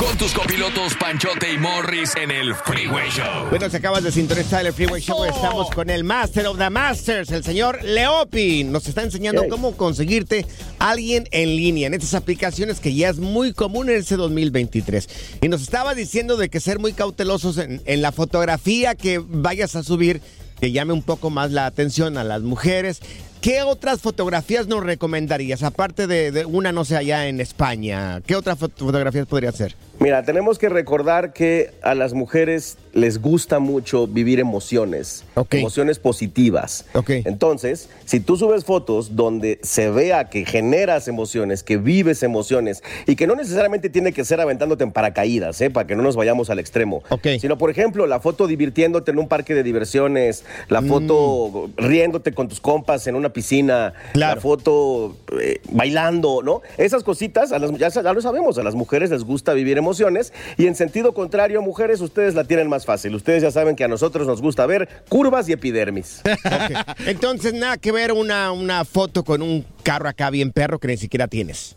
Con 0.00 0.16
tus 0.16 0.32
copilotos 0.32 0.94
Panchote 0.98 1.52
y 1.52 1.58
Morris 1.58 2.14
en 2.16 2.30
el 2.30 2.54
Freeway 2.54 3.10
Show. 3.10 3.48
Bueno, 3.50 3.68
se 3.68 3.76
acabas 3.76 4.02
de 4.02 4.10
sintonizar 4.10 4.64
el 4.64 4.72
Freeway 4.72 5.02
Show. 5.02 5.24
Estamos 5.24 5.70
con 5.70 5.90
el 5.90 6.02
Master 6.02 6.46
of 6.46 6.56
the 6.58 6.70
Masters, 6.70 7.30
el 7.30 7.44
señor 7.44 7.82
Leopi. 7.84 8.64
Nos 8.64 8.88
está 8.88 9.02
enseñando 9.02 9.42
Hey. 9.42 9.50
cómo 9.50 9.76
conseguirte 9.76 10.46
alguien 10.78 11.28
en 11.30 11.50
línea 11.56 11.88
en 11.88 11.94
estas 11.94 12.14
aplicaciones 12.14 12.80
que 12.80 12.94
ya 12.94 13.10
es 13.10 13.18
muy 13.18 13.52
común 13.52 13.90
en 13.90 13.96
este 13.96 14.16
2023. 14.16 15.08
Y 15.42 15.48
nos 15.48 15.60
estaba 15.60 15.94
diciendo 15.94 16.36
de 16.38 16.48
que 16.48 16.58
ser 16.60 16.78
muy 16.78 16.94
cautelosos 16.94 17.58
en, 17.58 17.82
en 17.84 18.00
la 18.02 18.12
fotografía 18.12 18.94
que 18.94 19.18
vayas 19.22 19.76
a 19.76 19.82
subir, 19.82 20.22
que 20.58 20.72
llame 20.72 20.94
un 20.94 21.02
poco 21.02 21.28
más 21.28 21.50
la 21.52 21.66
atención 21.66 22.16
a 22.16 22.24
las 22.24 22.40
mujeres. 22.42 23.00
¿Qué 23.40 23.62
otras 23.62 24.00
fotografías 24.00 24.66
nos 24.66 24.82
recomendarías? 24.84 25.62
Aparte 25.62 26.06
de, 26.06 26.32
de 26.32 26.44
una, 26.46 26.72
no 26.72 26.84
sé, 26.84 26.96
allá 26.96 27.28
en 27.28 27.40
España. 27.40 28.20
¿Qué 28.26 28.34
otras 28.34 28.58
fot- 28.58 28.72
fotografías 28.76 29.26
podría 29.26 29.52
ser? 29.52 29.76
Mira, 29.98 30.24
tenemos 30.24 30.58
que 30.58 30.68
recordar 30.68 31.32
que 31.32 31.70
a 31.82 31.94
las 31.94 32.12
mujeres 32.12 32.76
les 32.92 33.18
gusta 33.20 33.60
mucho 33.60 34.06
vivir 34.06 34.40
emociones, 34.40 35.24
Ok. 35.34 35.54
emociones 35.54 35.98
positivas. 35.98 36.84
Ok. 36.92 37.10
Entonces, 37.24 37.88
si 38.04 38.20
tú 38.20 38.36
subes 38.36 38.64
fotos 38.64 39.16
donde 39.16 39.58
se 39.62 39.90
vea 39.90 40.28
que 40.28 40.44
generas 40.44 41.08
emociones, 41.08 41.62
que 41.62 41.78
vives 41.78 42.22
emociones 42.22 42.82
y 43.06 43.16
que 43.16 43.26
no 43.26 43.36
necesariamente 43.36 43.88
tiene 43.88 44.12
que 44.12 44.24
ser 44.26 44.40
aventándote 44.40 44.84
en 44.84 44.92
paracaídas, 44.92 45.60
¿eh? 45.62 45.70
para 45.70 45.86
que 45.86 45.96
no 45.96 46.02
nos 46.02 46.16
vayamos 46.16 46.50
al 46.50 46.58
extremo, 46.58 47.02
Ok. 47.08 47.28
sino 47.40 47.56
por 47.56 47.70
ejemplo 47.70 48.06
la 48.06 48.20
foto 48.20 48.46
divirtiéndote 48.46 49.12
en 49.12 49.18
un 49.18 49.28
parque 49.28 49.54
de 49.54 49.62
diversiones, 49.62 50.44
la 50.68 50.82
foto 50.82 51.70
riéndote 51.76 52.32
con 52.32 52.48
tus 52.48 52.60
compas 52.60 53.06
en 53.06 53.14
una 53.14 53.25
piscina, 53.32 53.92
Claro. 54.12 54.34
la 54.36 54.40
foto 54.40 55.16
eh, 55.40 55.60
bailando, 55.70 56.42
¿no? 56.42 56.62
Esas 56.78 57.02
cositas, 57.04 57.52
a 57.52 57.58
las, 57.58 57.70
ya, 57.78 58.02
lo 58.12 58.20
sabemos, 58.20 58.58
a 58.58 58.62
las 58.62 58.74
mujeres 58.74 59.10
les 59.10 59.24
gusta 59.24 59.52
vivir 59.52 59.78
emociones 59.78 60.32
y 60.56 60.66
en 60.66 60.74
sentido 60.74 61.14
contrario, 61.14 61.62
mujeres, 61.62 62.00
ustedes 62.00 62.34
la 62.34 62.44
tienen 62.44 62.68
más 62.68 62.84
fácil. 62.86 63.14
Ustedes 63.14 63.42
ya 63.42 63.50
saben 63.50 63.76
que 63.76 63.84
a 63.84 63.88
nosotros 63.88 64.26
nos 64.26 64.40
gusta 64.42 64.66
ver 64.66 64.88
curvas 65.08 65.48
y 65.48 65.52
epidermis. 65.52 66.22
Entonces, 67.06 67.54
nada 67.54 67.76
que 67.76 67.92
ver 67.92 68.12
una, 68.12 68.52
una 68.52 68.84
foto 68.84 69.24
con 69.24 69.42
un 69.42 69.64
carro 69.82 70.08
acá 70.08 70.30
bien 70.30 70.52
perro 70.52 70.78
que 70.78 70.88
ni 70.88 70.96
siquiera 70.96 71.28
tienes. 71.28 71.76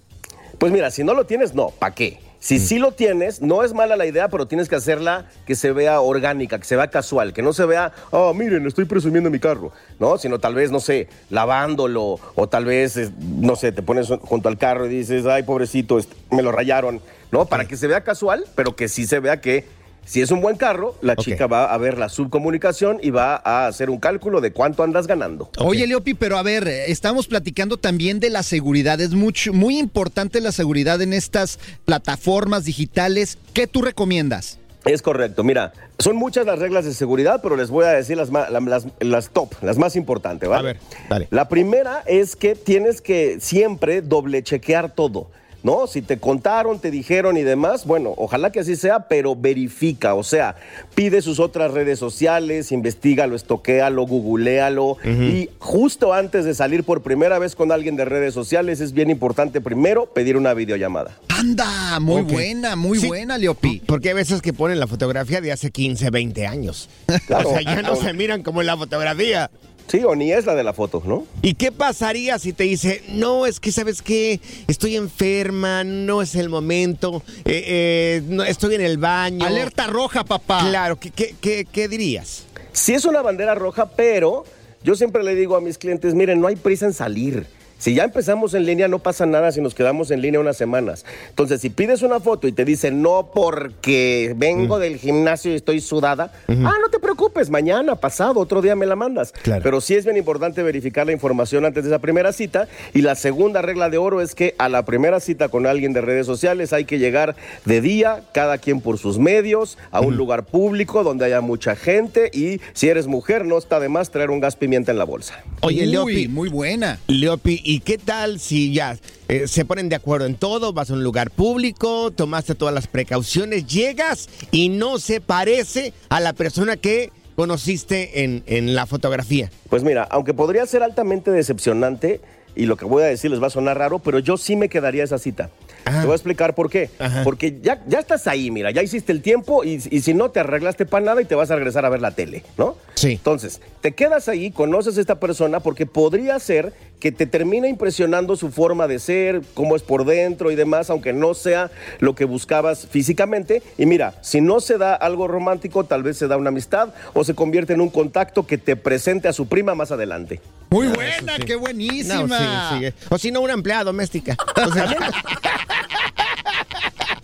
Pues 0.58 0.72
mira, 0.72 0.92
si 0.92 1.04
no 1.04 1.14
lo 1.14 1.26
tienes, 1.26 1.54
no, 1.54 1.70
¿para 1.70 1.96
qué? 1.96 2.20
Si 2.40 2.58
sí 2.58 2.80
lo 2.80 2.94
tienes, 2.94 3.42
no 3.42 3.64
es 3.64 3.74
mala 3.74 3.98
la 3.98 4.06
idea, 4.06 4.30
pero 4.30 4.48
tienes 4.48 4.70
que 4.70 4.76
hacerla 4.76 5.26
que 5.46 5.56
se 5.56 5.74
vea 5.74 6.00
orgánica, 6.00 6.58
que 6.58 6.64
se 6.64 6.78
vea 6.78 6.88
casual, 6.88 7.34
que 7.34 7.42
no 7.42 7.52
se 7.52 7.66
vea, 7.66 7.92
oh, 8.12 8.34
miren, 8.34 8.66
estoy 8.66 8.86
presumiendo 8.86 9.30
mi 9.30 9.40
carro, 9.40 9.74
¿no? 10.00 10.18
Sino 10.18 10.40
tal 10.40 10.56
vez, 10.56 10.72
no 10.72 10.80
sé, 10.80 11.10
lavándolo, 11.30 12.18
o 12.36 12.48
tal 12.48 12.64
vez, 12.64 13.12
no 13.20 13.58
sé, 13.58 13.74
te 13.74 13.82
pones 13.82 14.08
junto 14.22 14.48
al 14.48 14.58
carro 14.58 14.86
y 14.86 14.90
dices, 14.90 15.26
ay, 15.26 15.44
pobrecito, 15.44 16.00
me 16.32 16.42
lo 16.42 16.54
rayaron, 16.54 17.02
¿no? 17.32 17.46
Para 17.46 17.66
que 17.66 17.76
se 17.76 17.88
vea 17.88 18.06
casual, 18.06 18.46
pero 18.56 18.74
que 18.74 18.88
sí 18.88 19.06
se 19.06 19.20
vea 19.20 19.42
que 19.42 19.66
si 20.10 20.22
es 20.22 20.32
un 20.32 20.42
buen 20.42 20.56
carro, 20.56 20.96
la 21.04 21.16
chica 21.16 21.46
va 21.46 21.72
a 21.72 21.78
ver 21.78 22.00
la 22.00 22.10
subcomunicación 22.10 22.98
y 23.04 23.12
va 23.12 23.40
a 23.46 23.68
hacer 23.68 23.92
un 23.92 24.00
cálculo 24.00 24.42
de 24.42 24.52
cuánto 24.52 24.82
andas 24.82 25.06
ganando. 25.06 25.52
Oye, 25.60 25.86
Leopi, 25.86 26.16
pero 26.16 26.40
a 26.40 26.42
ver, 26.42 26.68
eh, 26.68 26.90
estamos 26.90 27.28
platicando 27.28 27.78
también 27.78 28.20
de 28.20 28.32
la 28.32 28.42
seguridad. 28.42 29.00
Es 29.00 29.12
mucho, 29.12 29.54
muy 29.54 29.78
importante 29.78 30.42
la 30.42 30.52
seguridad 30.52 31.00
en 31.04 31.14
estas 31.14 31.60
plataformas 31.86 32.66
digitales. 32.66 33.38
¿Qué 33.54 33.68
tú 33.68 33.84
recomiendas? 33.84 34.58
Es 34.84 35.04
correcto, 35.04 35.44
mira, 35.44 35.74
son 36.00 36.16
muchas 36.16 36.44
las 36.48 36.58
reglas 36.58 36.86
de 36.86 36.96
seguridad, 36.96 37.42
pero 37.44 37.56
les 37.56 37.70
voy 37.70 37.86
a 37.86 37.90
decir 37.90 38.18
las, 38.18 38.32
las, 38.32 38.88
las 39.00 39.30
top, 39.30 39.54
las 39.62 39.78
más 39.78 39.96
importantes, 39.96 40.50
¿vale? 40.50 40.60
A 40.60 40.74
ver, 40.74 40.80
dale. 41.08 41.28
La 41.30 41.50
primera 41.50 42.02
es 42.08 42.36
que 42.36 42.56
tienes 42.56 43.02
que 43.02 43.38
siempre 43.40 44.02
doble 44.02 44.42
chequear 44.42 44.92
todo. 44.96 45.30
¿No? 45.62 45.88
Si 45.88 46.02
te 46.02 46.18
contaron, 46.20 46.80
te 46.80 46.90
dijeron 46.90 47.36
y 47.36 47.44
demás, 47.44 47.86
bueno, 47.86 48.14
ojalá 48.16 48.50
que 48.52 48.62
así 48.62 48.78
sea, 48.78 49.08
pero 49.10 49.36
verifica, 49.36 50.14
o 50.16 50.24
sea, 50.24 50.56
pide 50.96 51.22
sus 51.22 51.40
otras 51.40 51.72
redes 51.74 52.00
sociales, 52.00 52.72
investigalo, 52.72 53.36
estoquéalo, 53.36 54.04
googlealo 54.04 54.98
y 55.04 55.50
justo 55.60 56.14
antes 56.14 56.46
de 56.46 56.54
salir 56.54 56.86
por 56.86 57.02
primera 57.02 57.40
vez 57.40 57.56
con 57.56 57.74
alguien 57.74 57.98
de 57.98 58.06
redes 58.06 58.34
sociales 58.34 58.80
es 58.80 58.94
bien 58.94 59.10
importante 59.10 59.60
primero 59.60 60.06
pedir 60.06 60.38
una 60.38 60.54
videollamada. 60.54 61.18
Anda, 61.28 62.00
muy 62.00 62.22
buena, 62.22 62.76
muy 62.78 63.00
Sí. 63.00 63.08
buena, 63.08 63.38
Leopi. 63.38 63.82
Porque 63.86 64.10
hay 64.10 64.16
veces 64.16 64.42
que 64.42 64.54
ponen 64.54 64.80
la 64.80 64.88
fotografía 64.88 65.42
de 65.42 65.52
hace 65.52 65.72
15, 65.72 66.10
20 66.10 66.48
años. 66.48 66.90
Claro. 67.28 67.50
O 67.50 67.52
sea, 67.54 67.62
ya 67.62 67.82
no 67.82 67.96
se 67.98 68.14
miran 68.14 68.44
como 68.44 68.62
en 68.62 68.68
la 68.68 68.78
fotografía. 68.78 69.50
Sí, 69.90 70.04
o 70.04 70.16
ni 70.16 70.32
es 70.32 70.46
la 70.46 70.54
de 70.54 70.64
la 70.64 70.74
foto, 70.74 71.02
¿no? 71.04 71.26
¿Y 71.42 71.56
qué 71.56 71.72
pasaría 71.72 72.38
si 72.38 72.54
te 72.54 72.66
dice, 72.66 73.02
no, 73.10 73.48
es 73.48 73.60
que 73.60 73.72
sabes 73.72 74.04
qué, 74.04 74.40
estoy 74.68 74.96
enferma, 74.96 75.84
no 75.84 76.22
es 76.22 76.36
el 76.36 76.48
momento, 76.48 77.24
eh, 77.44 77.64
eh, 77.66 78.22
no, 78.28 78.44
estoy 78.44 78.76
en 78.76 78.82
el 78.82 79.00
baño? 79.00 79.44
Alerta 79.44 79.88
roja, 79.88 80.24
papá. 80.24 80.60
Claro, 80.70 81.00
¿qué, 81.00 81.10
qué, 81.10 81.36
qué, 81.42 81.66
qué 81.66 81.88
dirías? 81.88 82.46
Sí 82.72 82.94
es 82.94 83.04
una 83.06 83.24
bandera 83.24 83.56
roja, 83.56 83.90
pero 83.90 84.44
yo 84.84 84.94
siempre 84.94 85.24
le 85.24 85.34
digo 85.34 85.56
a 85.56 85.62
mis 85.62 85.80
clientes, 85.80 86.14
miren, 86.14 86.40
no 86.40 86.46
hay 86.46 86.56
prisa 86.56 86.86
en 86.86 86.94
salir. 86.94 87.48
Si 87.80 87.96
ya 87.96 88.04
empezamos 88.04 88.54
en 88.54 88.66
línea, 88.68 88.88
no 88.88 89.00
pasa 89.00 89.26
nada 89.26 89.52
si 89.52 89.60
nos 89.62 89.74
quedamos 89.74 90.12
en 90.12 90.22
línea 90.22 90.40
unas 90.40 90.58
semanas. 90.58 91.06
Entonces, 91.30 91.62
si 91.62 91.72
pides 91.72 92.04
una 92.04 92.20
foto 92.20 92.48
y 92.48 92.52
te 92.52 92.66
dicen, 92.66 93.02
no 93.02 93.32
porque 93.34 94.34
vengo 94.38 94.78
Mm. 94.78 94.82
del 94.82 94.98
gimnasio 94.98 95.52
y 95.52 95.56
estoy 95.56 95.82
sudada, 95.82 96.32
ah, 96.48 96.54
no 96.82 96.90
te 96.92 97.00
preocupes, 97.00 97.50
mañana, 97.50 97.96
pasado, 97.96 98.40
otro 98.40 98.62
día 98.62 98.76
me 98.76 98.86
la 98.86 98.96
mandas. 98.96 99.32
Claro. 99.32 99.64
Pero 99.64 99.82
sí 99.82 99.96
es 99.96 100.06
bien 100.06 100.18
importante 100.18 100.62
verificar 100.62 101.06
la 101.08 101.14
información 101.14 101.66
antes 101.66 101.84
de 101.86 101.90
esa 101.90 102.00
primera 102.00 102.34
cita. 102.34 102.68
Y 102.94 103.02
la 103.02 103.16
segunda 103.16 103.62
regla 103.62 103.90
de 103.90 103.98
oro 103.98 104.22
es 104.22 104.36
que 104.36 104.54
a 104.58 104.70
la 104.70 104.84
primera 104.86 105.20
cita 105.20 105.48
con 105.50 105.66
alguien 105.66 105.94
de 105.94 106.02
redes 106.02 106.26
sociales 106.26 106.74
hay 106.74 106.84
que 106.86 107.00
llegar 107.00 107.36
de 107.66 107.82
día, 107.82 108.22
cada 108.34 108.58
quien 108.58 108.82
por 108.82 108.98
sus 108.98 109.18
medios, 109.20 109.78
a 109.92 110.02
un 110.02 110.18
lugar 110.18 110.44
público 110.46 111.04
donde 111.04 111.26
haya 111.26 111.42
mucha 111.42 111.76
gente. 111.76 112.30
Y 112.34 112.60
si 112.74 112.90
eres 112.90 113.08
mujer, 113.08 113.46
no 113.46 113.58
está 113.58 113.80
de 113.80 113.88
más 113.90 114.12
traer 114.12 114.30
un 114.32 114.42
gas 114.42 114.56
pimienta 114.58 114.92
en 114.92 114.98
la 114.98 115.06
bolsa. 115.06 115.42
Oye, 115.62 115.86
Leopi, 115.86 116.28
muy 116.28 116.50
buena. 116.50 117.00
Leopi, 117.08 117.62
¿y 117.70 117.82
qué 117.82 118.00
tal 118.00 118.40
si 118.40 118.74
ya 118.74 118.98
eh, 119.28 119.48
se 119.48 119.64
ponen 119.64 119.90
de 119.90 119.96
acuerdo 119.96 120.26
en 120.26 120.34
todo? 120.34 120.74
Vas 120.74 120.90
a 120.90 120.94
un 120.94 121.04
lugar 121.04 121.30
público, 121.30 122.10
tomaste 122.10 122.56
todas 122.56 122.74
las 122.74 122.88
precauciones, 122.88 123.68
llegas 123.68 124.28
y 124.50 124.70
no 124.70 124.98
se 124.98 125.22
parece 125.22 125.94
a 126.10 126.20
la 126.20 126.34
persona 126.34 126.78
que 126.78 127.12
conociste 127.36 128.24
en, 128.24 128.42
en 128.48 128.74
la 128.74 128.88
fotografía. 128.88 129.52
Pues 129.70 129.84
mira, 129.84 130.08
aunque 130.10 130.34
podría 130.34 130.66
ser 130.66 130.82
altamente 130.82 131.30
decepcionante, 131.30 132.22
y 132.56 132.66
lo 132.66 132.76
que 132.76 132.86
voy 132.86 133.04
a 133.04 133.06
decir 133.06 133.30
les 133.30 133.42
va 133.42 133.48
a 133.48 133.52
sonar 133.52 133.78
raro, 133.78 134.00
pero 134.00 134.18
yo 134.18 134.36
sí 134.36 134.56
me 134.56 134.68
quedaría 134.68 135.04
esa 135.04 135.20
cita. 135.20 135.52
Ajá. 135.86 136.02
Te 136.02 136.08
voy 136.08 136.14
a 136.14 136.16
explicar 136.16 136.56
por 136.56 136.72
qué. 136.72 136.90
Ajá. 136.98 137.24
Porque 137.24 137.60
ya, 137.62 137.84
ya 137.88 138.00
estás 138.00 138.26
ahí, 138.26 138.50
mira, 138.50 138.72
ya 138.72 138.82
hiciste 138.82 139.12
el 139.12 139.22
tiempo 139.22 139.64
y, 139.64 139.76
y 139.92 140.02
si 140.02 140.16
no 140.16 140.32
te 140.32 140.40
arreglaste 140.40 140.88
para 140.88 141.06
nada 141.06 141.22
y 141.22 141.26
te 141.26 141.36
vas 141.36 141.52
a 141.52 141.56
regresar 141.56 141.86
a 141.86 141.90
ver 141.90 142.02
la 142.02 142.12
tele, 142.12 142.44
¿no? 142.58 142.76
Sí. 143.00 143.12
Entonces, 143.14 143.62
te 143.82 143.94
quedas 143.94 144.28
ahí, 144.28 144.52
conoces 144.52 144.98
a 144.98 145.02
esta 145.02 145.20
persona 145.20 145.60
porque 145.62 145.86
podría 145.86 146.38
ser 146.40 146.74
que 147.00 147.14
te 147.14 147.26
termine 147.26 147.70
impresionando 147.70 148.36
su 148.36 148.52
forma 148.52 148.86
de 148.88 149.00
ser, 149.00 149.42
cómo 149.54 149.78
es 149.78 149.84
por 149.84 150.04
dentro 150.06 150.52
y 150.52 150.56
demás, 150.56 150.90
aunque 150.90 151.14
no 151.14 151.34
sea 151.34 151.72
lo 152.00 152.14
que 152.14 152.26
buscabas 152.26 152.88
físicamente. 152.88 153.64
Y 153.78 153.86
mira, 153.86 154.16
si 154.22 154.42
no 154.42 154.60
se 154.60 154.78
da 154.78 154.96
algo 154.96 155.28
romántico, 155.30 155.86
tal 155.86 156.04
vez 156.04 156.18
se 156.18 156.28
da 156.28 156.36
una 156.36 156.50
amistad 156.50 156.90
o 157.14 157.24
se 157.24 157.36
convierte 157.36 157.72
en 157.74 157.80
un 157.80 157.90
contacto 157.90 158.46
que 158.46 158.58
te 158.58 158.76
presente 158.76 159.30
a 159.30 159.34
su 159.34 159.48
prima 159.48 159.76
más 159.76 159.92
adelante. 159.94 160.42
Muy 160.72 160.88
Ah, 160.88 160.94
buena, 160.94 161.36
sí. 161.38 161.44
qué 161.46 161.54
No, 161.54 161.60
buenísima. 161.62 162.82
O 163.10 163.18
si 163.18 163.32
no, 163.32 163.40
una 163.42 163.54
empleada 163.54 163.86
doméstica. 163.86 164.36
O 164.68 164.74
sea, 164.74 164.94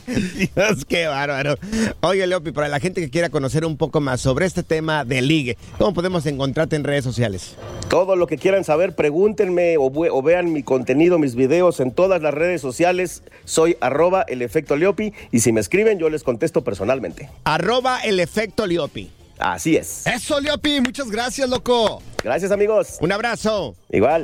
Dios, 0.07 0.85
qué 0.87 1.07
bárbaro. 1.07 1.55
Oye, 2.01 2.25
Leopi, 2.27 2.51
para 2.51 2.67
la 2.67 2.79
gente 2.79 3.01
que 3.01 3.09
quiera 3.09 3.29
conocer 3.29 3.65
un 3.65 3.77
poco 3.77 4.01
más 4.01 4.21
sobre 4.21 4.45
este 4.45 4.63
tema 4.63 5.03
de 5.05 5.21
ligue, 5.21 5.57
¿cómo 5.77 5.93
podemos 5.93 6.25
encontrarte 6.25 6.75
en 6.75 6.83
redes 6.83 7.03
sociales? 7.03 7.55
Todo 7.89 8.15
lo 8.15 8.27
que 8.27 8.37
quieran 8.37 8.63
saber, 8.63 8.95
pregúntenme 8.95 9.77
o, 9.77 9.89
ve- 9.89 10.09
o 10.11 10.21
vean 10.21 10.51
mi 10.53 10.63
contenido, 10.63 11.19
mis 11.19 11.35
videos 11.35 11.79
en 11.79 11.91
todas 11.91 12.21
las 12.21 12.33
redes 12.33 12.61
sociales. 12.61 13.23
Soy 13.45 13.77
arroba 13.81 14.23
el 14.27 14.41
efecto 14.41 14.75
Leopi 14.75 15.13
y 15.31 15.39
si 15.39 15.51
me 15.51 15.61
escriben 15.61 15.99
yo 15.99 16.09
les 16.09 16.23
contesto 16.23 16.63
personalmente. 16.63 17.29
Arroba 17.43 17.99
el 18.03 18.19
efecto 18.19 18.65
Leopi. 18.67 19.09
Así 19.37 19.75
es. 19.75 20.07
Eso, 20.07 20.39
Leopi, 20.39 20.79
muchas 20.81 21.09
gracias, 21.11 21.49
loco. 21.49 22.01
Gracias 22.23 22.51
amigos. 22.51 22.97
Un 23.01 23.11
abrazo. 23.11 23.75
Igual. 23.91 24.23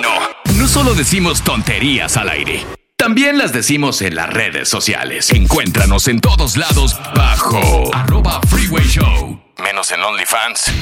No, 0.00 0.54
no, 0.58 0.68
solo 0.68 0.94
decimos 0.94 1.42
tonterías 1.42 2.16
al 2.16 2.28
aire. 2.28 2.64
También 2.96 3.38
las 3.38 3.52
decimos 3.52 4.02
en 4.02 4.14
las 4.14 4.30
redes 4.30 4.68
sociales. 4.68 5.30
Encuéntranos 5.30 6.08
en 6.08 6.20
todos 6.20 6.56
lados 6.56 6.96
bajo 7.14 7.94
arroba 7.94 8.40
freeway 8.48 8.86
show. 8.86 9.40
Menos 9.62 9.90
en 9.92 10.02
OnlyFans. 10.02 10.72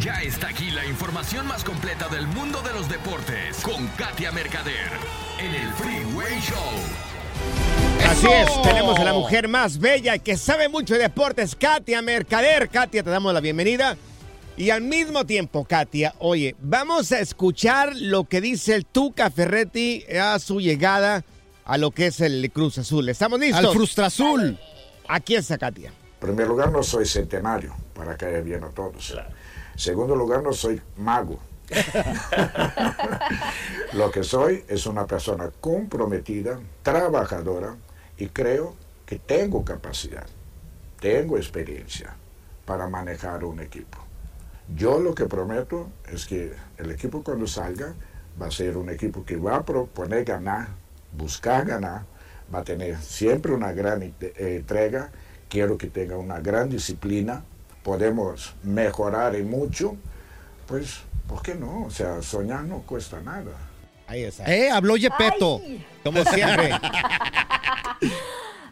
Ya 0.00 0.20
está 0.22 0.48
aquí 0.48 0.70
la 0.70 0.84
información 0.84 1.46
más 1.46 1.64
completa 1.64 2.08
del 2.08 2.26
mundo 2.26 2.60
de 2.62 2.72
los 2.74 2.88
deportes 2.88 3.56
con 3.62 3.86
Katia 3.96 4.30
Mercader 4.32 4.90
en 5.38 5.54
el 5.54 5.72
Freeway 5.72 6.40
Show. 6.40 7.04
Así 8.08 8.26
es, 8.26 8.62
tenemos 8.62 8.98
a 8.98 9.04
la 9.04 9.14
mujer 9.14 9.48
más 9.48 9.78
bella 9.78 10.14
y 10.16 10.20
que 10.20 10.36
sabe 10.36 10.68
mucho 10.68 10.94
de 10.94 11.00
deportes, 11.00 11.56
Katia 11.56 12.02
Mercader. 12.02 12.68
Katia, 12.68 13.02
te 13.02 13.10
damos 13.10 13.32
la 13.32 13.40
bienvenida. 13.40 13.96
Y 14.56 14.70
al 14.70 14.82
mismo 14.82 15.26
tiempo, 15.26 15.64
Katia, 15.64 16.14
oye, 16.20 16.54
vamos 16.60 17.10
a 17.10 17.18
escuchar 17.18 17.94
lo 17.96 18.24
que 18.24 18.40
dice 18.40 18.76
el 18.76 18.86
Tuca 18.86 19.30
Ferretti 19.30 20.04
a 20.16 20.38
su 20.38 20.60
llegada 20.60 21.24
a 21.64 21.76
lo 21.76 21.90
que 21.90 22.06
es 22.06 22.20
el 22.20 22.48
Cruz 22.52 22.78
Azul. 22.78 23.08
¿Estamos 23.08 23.40
listos? 23.40 23.64
Al 23.64 23.72
Frustra 23.72 24.06
Azul. 24.06 24.56
Aquí 25.08 25.34
está 25.34 25.58
Katia. 25.58 25.90
En 25.90 26.20
primer 26.20 26.46
lugar, 26.46 26.70
no 26.70 26.84
soy 26.84 27.04
centenario, 27.04 27.74
para 27.94 28.16
caer 28.16 28.44
bien 28.44 28.62
a 28.62 28.68
todos. 28.68 29.16
Segundo 29.74 30.14
lugar, 30.14 30.42
no 30.42 30.52
soy 30.52 30.80
mago. 30.98 31.40
Lo 33.94 34.10
que 34.10 34.22
soy 34.22 34.64
es 34.68 34.86
una 34.86 35.06
persona 35.06 35.50
comprometida, 35.60 36.60
trabajadora 36.82 37.74
y 38.18 38.28
creo 38.28 38.76
que 39.04 39.18
tengo 39.18 39.64
capacidad, 39.64 40.26
tengo 41.00 41.38
experiencia 41.38 42.14
para 42.64 42.86
manejar 42.86 43.44
un 43.44 43.60
equipo. 43.60 44.03
Yo 44.68 44.98
lo 44.98 45.14
que 45.14 45.26
prometo 45.26 45.90
es 46.10 46.26
que 46.26 46.52
el 46.78 46.90
equipo 46.90 47.22
cuando 47.22 47.46
salga 47.46 47.94
va 48.40 48.46
a 48.46 48.50
ser 48.50 48.76
un 48.76 48.88
equipo 48.88 49.24
que 49.24 49.36
va 49.36 49.56
a 49.56 49.64
proponer 49.64 50.24
ganar, 50.24 50.68
buscar 51.12 51.66
ganar, 51.66 52.02
va 52.52 52.60
a 52.60 52.64
tener 52.64 52.98
siempre 52.98 53.52
una 53.52 53.72
gran 53.72 54.02
eh, 54.02 54.14
entrega, 54.38 55.10
quiero 55.48 55.76
que 55.76 55.88
tenga 55.88 56.16
una 56.16 56.40
gran 56.40 56.70
disciplina, 56.70 57.44
podemos 57.82 58.54
mejorar 58.62 59.36
en 59.36 59.50
mucho, 59.50 59.96
pues, 60.66 61.02
¿por 61.28 61.42
qué 61.42 61.54
no? 61.54 61.84
O 61.84 61.90
sea, 61.90 62.22
soñar 62.22 62.64
no 62.64 62.80
cuesta 62.82 63.20
nada. 63.20 63.52
Ahí 64.06 64.24
está. 64.24 64.44
Eh, 64.52 64.70
habló 64.70 64.96
Yepeto. 64.96 65.60
Como 66.02 66.24
siempre. 66.24 66.70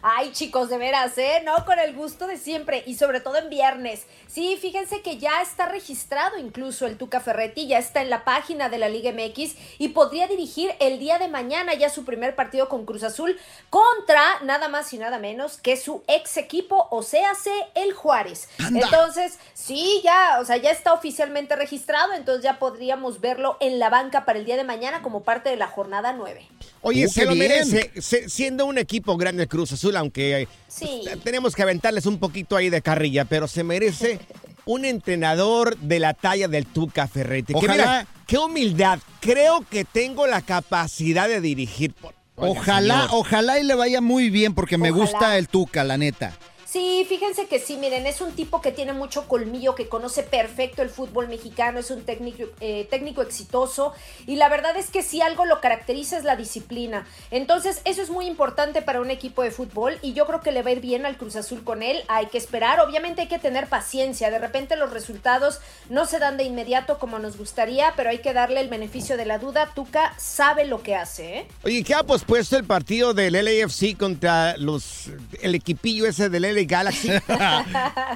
Ay, 0.05 0.31
chicos, 0.33 0.69
de 0.69 0.77
veras, 0.77 1.17
¿eh? 1.17 1.41
No, 1.45 1.63
con 1.65 1.79
el 1.79 1.93
gusto 1.95 2.27
de 2.27 2.37
siempre 2.37 2.83
y 2.85 2.95
sobre 2.95 3.21
todo 3.21 3.37
en 3.37 3.49
viernes. 3.49 4.01
Sí, 4.27 4.57
fíjense 4.61 5.01
que 5.01 5.17
ya 5.17 5.41
está 5.41 5.67
registrado 5.67 6.37
incluso 6.37 6.85
el 6.85 6.97
Tuca 6.97 7.21
Ferretti, 7.21 7.67
ya 7.67 7.77
está 7.79 8.01
en 8.01 8.09
la 8.09 8.25
página 8.25 8.67
de 8.67 8.79
la 8.79 8.89
Liga 8.89 9.11
MX 9.13 9.55
y 9.79 9.89
podría 9.89 10.27
dirigir 10.27 10.71
el 10.79 10.99
día 10.99 11.19
de 11.19 11.29
mañana 11.29 11.73
ya 11.73 11.89
su 11.89 12.03
primer 12.03 12.35
partido 12.35 12.67
con 12.67 12.85
Cruz 12.85 13.03
Azul 13.03 13.39
contra 13.69 14.21
nada 14.43 14.67
más 14.67 14.91
y 14.93 14.97
nada 14.97 15.19
menos 15.19 15.57
que 15.57 15.77
su 15.77 16.03
ex 16.07 16.35
equipo, 16.37 16.87
o 16.91 17.01
sea, 17.01 17.31
el 17.75 17.93
Juárez. 17.93 18.49
Entonces, 18.59 19.39
sí, 19.53 20.01
ya, 20.03 20.39
o 20.41 20.45
sea, 20.45 20.57
ya 20.57 20.71
está 20.71 20.93
oficialmente 20.93 21.55
registrado, 21.55 22.13
entonces 22.13 22.43
ya 22.43 22.59
podríamos 22.59 23.21
verlo 23.21 23.57
en 23.61 23.79
la 23.79 23.89
banca 23.89 24.25
para 24.25 24.37
el 24.39 24.45
día 24.45 24.57
de 24.57 24.63
mañana 24.63 25.01
como 25.01 25.23
parte 25.23 25.49
de 25.49 25.55
la 25.55 25.67
jornada 25.67 26.13
9. 26.13 26.45
Oye, 26.81 27.05
Uh, 27.05 27.09
se 27.09 27.25
lo 27.25 27.33
bien. 27.33 27.47
merece, 27.47 27.91
se- 28.01 28.29
siendo 28.29 28.65
un 28.65 28.77
equipo 28.77 29.15
grande 29.15 29.43
el 29.43 29.49
Cruz 29.49 29.71
Azul, 29.71 29.92
aunque 29.97 30.41
eh, 30.43 30.47
Sí. 30.67 31.01
tenemos 31.23 31.55
que 31.55 31.63
aventarles 31.63 32.05
un 32.05 32.17
poquito 32.19 32.55
ahí 32.55 32.69
de 32.69 32.81
carrilla, 32.81 33.25
pero 33.25 33.47
se 33.47 33.63
merece 33.63 34.19
un 34.65 34.85
entrenador 34.85 35.77
de 35.77 35.99
la 35.99 36.13
talla 36.13 36.47
del 36.47 36.65
Tuca 36.65 37.07
Ferretti. 37.07 37.53
Que 37.53 37.59
Ojalá- 37.65 37.73
mira, 37.75 38.07
qué 38.27 38.37
humildad. 38.37 38.99
Creo 39.19 39.65
que 39.69 39.85
tengo 39.85 40.25
la 40.27 40.41
capacidad 40.41 41.27
de 41.27 41.41
dirigir. 41.41 41.93
Ojalá, 42.35 43.03
señor. 43.03 43.09
ojalá 43.11 43.59
y 43.59 43.63
le 43.63 43.75
vaya 43.75 44.01
muy 44.01 44.29
bien 44.29 44.55
porque 44.55 44.77
me 44.77 44.89
gusta 44.91 45.37
el 45.37 45.47
Tuca, 45.47 45.83
la 45.83 45.97
neta. 45.97 46.33
Sí, 46.73 47.05
fíjense 47.07 47.45
que 47.45 47.59
sí, 47.59 47.77
miren, 47.77 48.07
es 48.07 48.19
un 48.19 48.31
tipo 48.31 48.59
que 48.59 48.71
tiene 48.71 48.93
mucho 48.93 49.27
colmillo, 49.27 49.75
que 49.75 49.87
conoce 49.87 50.23
perfecto 50.23 50.81
el 50.81 50.89
fútbol 50.89 51.27
mexicano, 51.27 51.77
es 51.77 51.91
un 51.91 52.01
técnico, 52.01 52.45
eh, 52.61 52.87
técnico 52.89 53.21
exitoso 53.21 53.93
y 54.25 54.37
la 54.37 54.49
verdad 54.49 54.75
es 54.75 54.89
que 54.89 55.03
si 55.03 55.21
algo 55.21 55.45
lo 55.45 55.61
caracteriza 55.61 56.17
es 56.17 56.23
la 56.23 56.35
disciplina. 56.35 57.05
Entonces, 57.29 57.83
eso 57.85 58.01
es 58.01 58.09
muy 58.09 58.25
importante 58.25 58.81
para 58.81 59.01
un 59.01 59.11
equipo 59.11 59.43
de 59.43 59.51
fútbol 59.51 59.99
y 60.01 60.13
yo 60.13 60.25
creo 60.25 60.41
que 60.41 60.51
le 60.51 60.63
va 60.63 60.71
a 60.71 60.73
ir 60.73 60.81
bien 60.81 61.05
al 61.05 61.15
Cruz 61.15 61.35
Azul 61.35 61.63
con 61.63 61.83
él. 61.83 62.01
Hay 62.07 62.25
que 62.25 62.39
esperar, 62.39 62.79
obviamente 62.79 63.21
hay 63.21 63.27
que 63.27 63.37
tener 63.37 63.67
paciencia, 63.69 64.31
de 64.31 64.39
repente 64.39 64.75
los 64.75 64.89
resultados 64.89 65.59
no 65.91 66.07
se 66.07 66.17
dan 66.17 66.37
de 66.37 66.43
inmediato 66.43 66.97
como 66.97 67.19
nos 67.19 67.37
gustaría, 67.37 67.93
pero 67.95 68.09
hay 68.09 68.17
que 68.17 68.33
darle 68.33 68.61
el 68.61 68.69
beneficio 68.69 69.15
de 69.15 69.27
la 69.27 69.37
duda. 69.37 69.71
Tuca 69.75 70.15
sabe 70.17 70.65
lo 70.65 70.81
que 70.81 70.95
hace, 70.95 71.37
¿eh? 71.37 71.47
Oye, 71.65 71.83
¿qué 71.83 71.93
ha 71.93 72.01
pospuesto 72.01 72.57
el 72.57 72.63
partido 72.63 73.13
del 73.13 73.33
LAFC 73.33 73.95
contra 73.95 74.57
los 74.57 75.11
el 75.39 75.53
equipillo 75.53 76.07
ese 76.07 76.29
del 76.29 76.62
LA 76.69 76.77
Galaxy? 76.77 77.09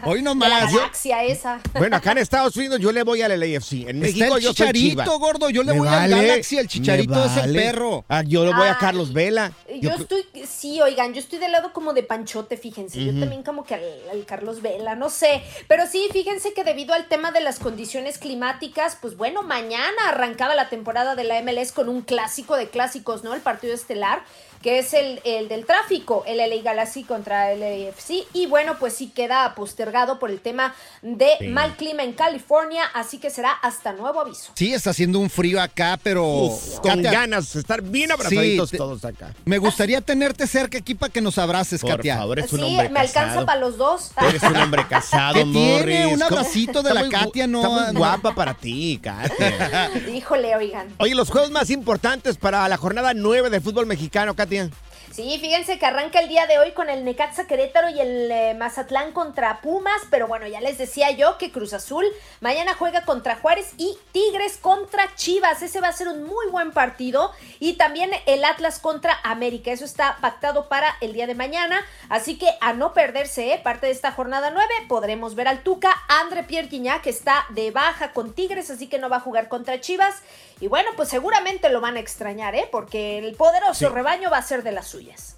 Hoy 0.03 0.17
la 0.21 0.23
nomás. 0.23 0.71
yo- 0.71 0.77
galaxia 0.79 1.23
esa. 1.23 1.59
bueno, 1.77 1.95
acá 1.97 2.11
en 2.13 2.19
Estados 2.19 2.55
Unidos 2.55 2.79
yo 2.79 2.91
le 2.91 3.03
voy 3.03 3.21
al 3.21 3.37
LAFC. 3.39 3.87
En 3.87 4.03
Está 4.05 4.25
el 4.25 4.31
yo 4.41 4.53
soy 4.53 4.67
Chicharito, 4.67 5.19
gordo, 5.19 5.49
yo 5.49 5.63
le 5.63 5.73
Me 5.73 5.79
voy 5.79 5.87
al 5.87 6.09
vale, 6.11 6.27
Galaxy, 6.27 6.57
el 6.57 6.67
Chicharito 6.67 7.25
es 7.25 7.37
el 7.37 7.53
perro. 7.53 8.05
Ah, 8.07 8.23
yo 8.23 8.43
le 8.45 8.53
voy 8.53 8.67
a. 8.67 8.77
Carlos 8.77 9.11
Vela. 9.11 9.51
Yo, 9.81 9.89
Yo- 9.89 9.95
estoy, 9.95 10.23
sí, 10.47 10.79
oigan, 10.81 11.13
yo 11.13 11.19
estoy 11.19 11.39
del 11.39 11.51
lado 11.51 11.73
como 11.73 11.93
de 11.93 12.03
Panchote, 12.03 12.57
fíjense. 12.57 13.03
Yo 13.03 13.19
también 13.19 13.43
como 13.43 13.63
que 13.63 13.75
al, 13.75 13.83
al 14.11 14.25
Carlos 14.25 14.61
Vela, 14.61 14.95
no 14.95 15.09
sé. 15.09 15.41
Pero 15.67 15.87
sí, 15.87 16.07
fíjense 16.13 16.53
que 16.53 16.63
debido 16.63 16.93
al 16.93 17.07
tema 17.07 17.31
de 17.31 17.39
las 17.41 17.59
condiciones 17.59 18.17
climáticas, 18.17 18.97
pues 19.01 19.17
bueno, 19.17 19.43
mañana 19.43 20.09
arrancaba 20.09 20.55
la 20.55 20.69
temporada 20.69 21.15
de 21.15 21.23
la 21.23 21.41
MLS 21.41 21.71
con 21.71 21.89
un 21.89 22.01
clásico 22.01 22.55
de 22.55 22.69
clásicos, 22.69 23.23
¿no? 23.23 23.33
El 23.33 23.41
partido 23.41 23.73
estelar, 23.73 24.23
que 24.61 24.79
es 24.79 24.93
el, 24.93 25.21
el 25.23 25.47
del 25.47 25.65
tráfico, 25.65 26.23
el 26.25 26.37
LA 26.37 26.61
Galaxy 26.63 27.03
contra 27.03 27.51
el 27.51 27.59
LAFC. 27.59 28.25
Y 28.33 28.47
bueno, 28.47 28.77
pues 28.79 28.93
sí 28.93 29.07
queda 29.13 29.53
postergado 29.55 30.19
por 30.19 30.29
el 30.31 30.39
tema 30.39 30.73
de 31.01 31.47
mal 31.49 31.75
clima 31.75 32.03
en 32.03 32.13
California, 32.13 32.83
así 32.93 33.17
que 33.19 33.29
será 33.29 33.51
hasta 33.51 33.93
nuevo 33.93 34.19
aviso. 34.19 34.51
Sí, 34.55 34.73
está 34.73 34.89
haciendo 34.89 35.19
un 35.19 35.29
frío 35.29 35.61
acá, 35.61 35.99
pero. 36.01 36.25
Uf, 36.27 36.79
con 36.79 36.95
Katia, 36.95 37.11
ganas 37.11 37.53
de 37.53 37.59
estar 37.59 37.81
bien 37.81 38.11
abrazaditos 38.11 38.69
Sí, 38.71 38.77
todos 38.77 39.05
acá. 39.05 39.33
Me 39.45 39.57
gustaría 39.57 40.01
tenerte 40.01 40.47
cerca 40.47 40.77
aquí 40.77 40.95
para 40.95 41.11
que 41.13 41.21
nos 41.21 41.37
abraces, 41.37 41.81
Por 41.81 41.97
Katia. 41.97 42.17
favor, 42.17 42.39
eres 42.39 42.51
un 42.53 42.59
Sí, 42.59 42.65
hombre 42.65 42.89
me 42.89 42.99
alcanza 42.99 43.45
para 43.45 43.59
los 43.59 43.77
dos. 43.77 44.11
Eres 44.27 44.41
un 44.43 44.55
hombre 44.57 44.85
casado, 44.87 45.33
¿Qué 45.35 45.43
tiene? 45.45 45.77
Morris. 46.05 46.13
Un 46.13 46.23
abracito 46.23 46.81
de 46.83 46.89
Está 46.89 46.93
la 46.93 47.01
muy 47.01 47.09
Katia, 47.11 47.47
no- 47.47 47.59
Está 47.61 47.69
muy 47.69 47.93
no. 47.93 47.99
guapa 47.99 48.33
para 48.35 48.53
ti, 48.53 48.99
Katia. 49.01 49.91
Híjole, 50.13 50.55
oigan. 50.55 50.87
Oye, 50.97 51.13
los 51.15 51.29
juegos 51.29 51.51
más 51.51 51.69
importantes 51.69 52.37
para 52.37 52.67
la 52.67 52.77
jornada 52.77 53.13
9 53.13 53.49
del 53.49 53.61
fútbol 53.61 53.85
mexicano, 53.85 54.35
Katia. 54.35 54.46
the 54.49 54.57
end 54.57 54.71
Sí, 55.17 55.39
fíjense 55.41 55.79
que 55.79 55.85
arranca 55.87 56.19
el 56.19 56.29
día 56.29 56.45
de 56.45 56.59
hoy 56.59 56.73
con 56.73 56.91
el 56.91 57.03
Necaxa 57.03 57.47
Querétaro 57.47 57.89
y 57.89 57.99
el 57.99 58.29
eh, 58.29 58.53
Mazatlán 58.53 59.13
contra 59.13 59.61
Pumas, 59.61 60.03
pero 60.11 60.27
bueno, 60.27 60.45
ya 60.45 60.61
les 60.61 60.77
decía 60.77 61.09
yo 61.09 61.39
que 61.39 61.51
Cruz 61.51 61.73
Azul 61.73 62.05
mañana 62.39 62.75
juega 62.75 63.01
contra 63.01 63.35
Juárez 63.35 63.73
y 63.77 63.97
Tigres 64.11 64.59
contra 64.61 65.15
Chivas. 65.15 65.63
Ese 65.63 65.81
va 65.81 65.87
a 65.87 65.93
ser 65.93 66.07
un 66.07 66.21
muy 66.21 66.45
buen 66.51 66.71
partido 66.71 67.31
y 67.59 67.77
también 67.77 68.11
el 68.27 68.45
Atlas 68.45 68.77
contra 68.77 69.17
América. 69.23 69.71
Eso 69.71 69.85
está 69.85 70.17
pactado 70.21 70.69
para 70.69 70.95
el 71.01 71.13
día 71.13 71.25
de 71.25 71.33
mañana, 71.33 71.83
así 72.09 72.37
que 72.37 72.51
a 72.61 72.73
no 72.73 72.93
perderse 72.93 73.53
¿eh? 73.53 73.59
parte 73.63 73.87
de 73.87 73.93
esta 73.93 74.11
jornada 74.11 74.51
9 74.51 74.67
podremos 74.87 75.33
ver 75.33 75.47
al 75.47 75.63
Tuca 75.63 75.95
André 76.09 76.43
Pierre 76.43 76.67
Guignac 76.67 77.01
que 77.01 77.09
está 77.09 77.47
de 77.49 77.71
baja 77.71 78.13
con 78.13 78.35
Tigres, 78.35 78.69
así 78.69 78.85
que 78.85 78.99
no 78.99 79.09
va 79.09 79.17
a 79.17 79.21
jugar 79.21 79.47
contra 79.47 79.81
Chivas. 79.81 80.21
Y 80.59 80.67
bueno, 80.67 80.89
pues 80.95 81.09
seguramente 81.09 81.69
lo 81.69 81.81
van 81.81 81.97
a 81.97 81.99
extrañar, 81.99 82.53
¿eh? 82.55 82.67
Porque 82.71 83.19
el 83.19 83.35
poderoso 83.35 83.89
rebaño 83.89 84.29
va 84.31 84.37
a 84.37 84.41
ser 84.43 84.63
de 84.63 84.71
las 84.71 84.87